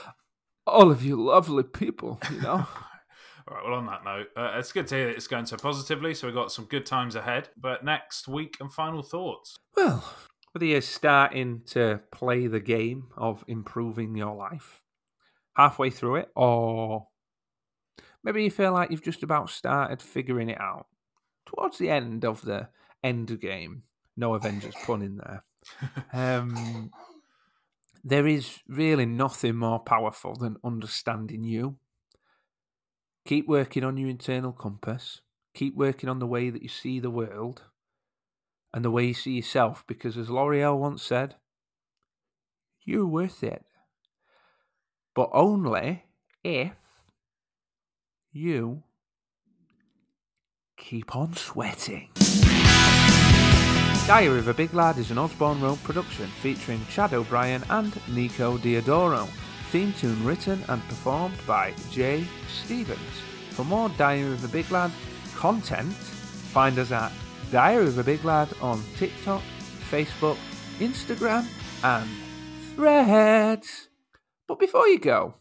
all 0.67 0.91
of 0.91 1.03
you 1.03 1.15
lovely 1.21 1.63
people. 1.63 2.19
You 2.31 2.41
know, 2.41 2.65
All 3.47 3.55
right. 3.55 3.63
Well, 3.65 3.73
on 3.75 3.85
that 3.88 4.03
note, 4.03 4.27
uh, 4.38 4.57
it's 4.59 4.71
good 4.71 4.85
to 4.88 4.95
hear 4.95 5.07
that 5.07 5.15
it's 5.15 5.27
going 5.27 5.45
so 5.47 5.57
positively. 5.57 6.13
So 6.13 6.27
we've 6.27 6.35
got 6.35 6.51
some 6.51 6.65
good 6.65 6.85
times 6.85 7.15
ahead. 7.15 7.49
But 7.57 7.83
next 7.83 8.27
week 8.27 8.57
and 8.59 8.71
final 8.71 9.01
thoughts. 9.01 9.55
well, 9.75 10.03
whether 10.51 10.65
you're 10.65 10.81
starting 10.81 11.62
to 11.67 12.01
play 12.12 12.47
the 12.47 12.59
game 12.59 13.07
of 13.17 13.43
improving 13.47 14.15
your 14.15 14.35
life 14.35 14.81
halfway 15.55 15.89
through 15.91 16.15
it, 16.17 16.29
or 16.35 17.07
maybe 18.23 18.43
you 18.43 18.51
feel 18.51 18.73
like 18.73 18.91
you've 18.91 19.03
just 19.03 19.23
about 19.23 19.49
started 19.49 20.01
figuring 20.01 20.49
it 20.49 20.60
out 20.60 20.88
towards 21.45 21.77
the 21.77 21.89
end 21.89 22.25
of 22.25 22.41
the 22.41 22.69
end 23.03 23.39
game. 23.39 23.84
No 24.17 24.34
Avengers 24.34 24.75
pun 24.86 25.01
in 25.01 25.17
there. 25.17 25.43
Um, 26.13 26.91
there 28.03 28.27
is 28.27 28.60
really 28.67 29.05
nothing 29.05 29.55
more 29.55 29.79
powerful 29.79 30.36
than 30.36 30.58
understanding 30.63 31.43
you. 31.43 31.77
Keep 33.25 33.47
working 33.47 33.84
on 33.84 33.97
your 33.97 34.10
internal 34.10 34.51
compass. 34.51 35.21
Keep 35.53 35.75
working 35.75 36.10
on 36.10 36.19
the 36.19 36.27
way 36.27 36.49
that 36.49 36.63
you 36.63 36.69
see 36.69 36.99
the 36.99 37.10
world 37.10 37.63
and 38.73 38.86
the 38.86 38.91
way 38.91 39.05
you 39.05 39.13
see 39.13 39.32
yourself, 39.32 39.84
because 39.88 40.17
as 40.17 40.29
L'Oreal 40.29 40.77
once 40.77 41.03
said, 41.03 41.36
you're 42.84 43.05
worth 43.05 43.43
it. 43.43 43.65
But 45.15 45.29
only 45.34 46.05
if 46.43 46.71
you 48.39 48.82
keep 50.78 51.15
on 51.15 51.34
sweating. 51.36 52.10
Diary 54.08 54.39
of 54.39 54.47
a 54.47 54.54
Big 54.54 54.73
Lad 54.73 54.97
is 54.97 55.12
an 55.12 55.17
Osborne 55.17 55.62
Road 55.62 55.78
production 55.84 56.28
featuring 56.41 56.80
Chade 56.89 57.13
O'Brien 57.13 57.63
and 57.69 57.99
Nico 58.08 58.58
Diodoro. 58.58 59.28
Theme 59.71 59.93
tune 59.93 60.25
written 60.25 60.63
and 60.69 60.82
performed 60.88 61.38
by 61.45 61.73
Jay 61.91 62.25
Stevens. 62.47 62.99
For 63.52 63.65
more 63.65 63.89
Diary 63.89 64.32
of 64.32 64.43
a 64.43 64.47
Big 64.47 64.72
Lad 64.72 64.91
content, 65.36 65.93
find 65.93 66.80
us 66.80 66.91
at 66.91 67.11
Diary 67.51 67.88
of 67.88 67.97
a 67.97 68.03
Big 68.03 68.24
Lad 68.24 68.49
on 68.61 68.82
TikTok, 68.95 69.43
Facebook, 69.91 70.38
Instagram, 70.80 71.45
and 71.84 72.09
Threads. 72.76 73.89
But 74.47 74.59
before 74.59 74.88
you 74.88 74.97
go, 74.97 75.36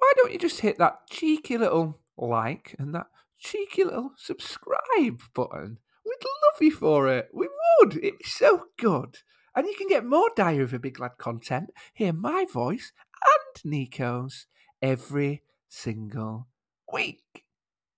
why 0.00 0.12
don't 0.16 0.32
you 0.32 0.38
just 0.38 0.60
hit 0.60 0.78
that 0.78 1.06
cheeky 1.08 1.58
little 1.58 1.99
like 2.20 2.76
and 2.78 2.94
that 2.94 3.06
cheeky 3.38 3.84
little 3.84 4.12
subscribe 4.16 5.22
button? 5.34 5.78
We'd 6.04 6.24
love 6.24 6.60
you 6.60 6.70
for 6.72 7.08
it. 7.08 7.28
We 7.32 7.48
would. 7.80 7.96
It'd 7.96 8.18
be 8.18 8.24
so 8.24 8.64
good. 8.78 9.18
And 9.54 9.66
you 9.66 9.74
can 9.76 9.88
get 9.88 10.04
more 10.04 10.30
Diary 10.36 10.62
of 10.62 10.72
a 10.72 10.78
Big 10.78 11.00
Lad 11.00 11.18
content, 11.18 11.70
hear 11.92 12.12
my 12.12 12.46
voice 12.52 12.92
and 13.24 13.72
Nico's 13.72 14.46
every 14.80 15.42
single 15.68 16.48
week. 16.92 17.44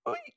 Week. 0.05 0.32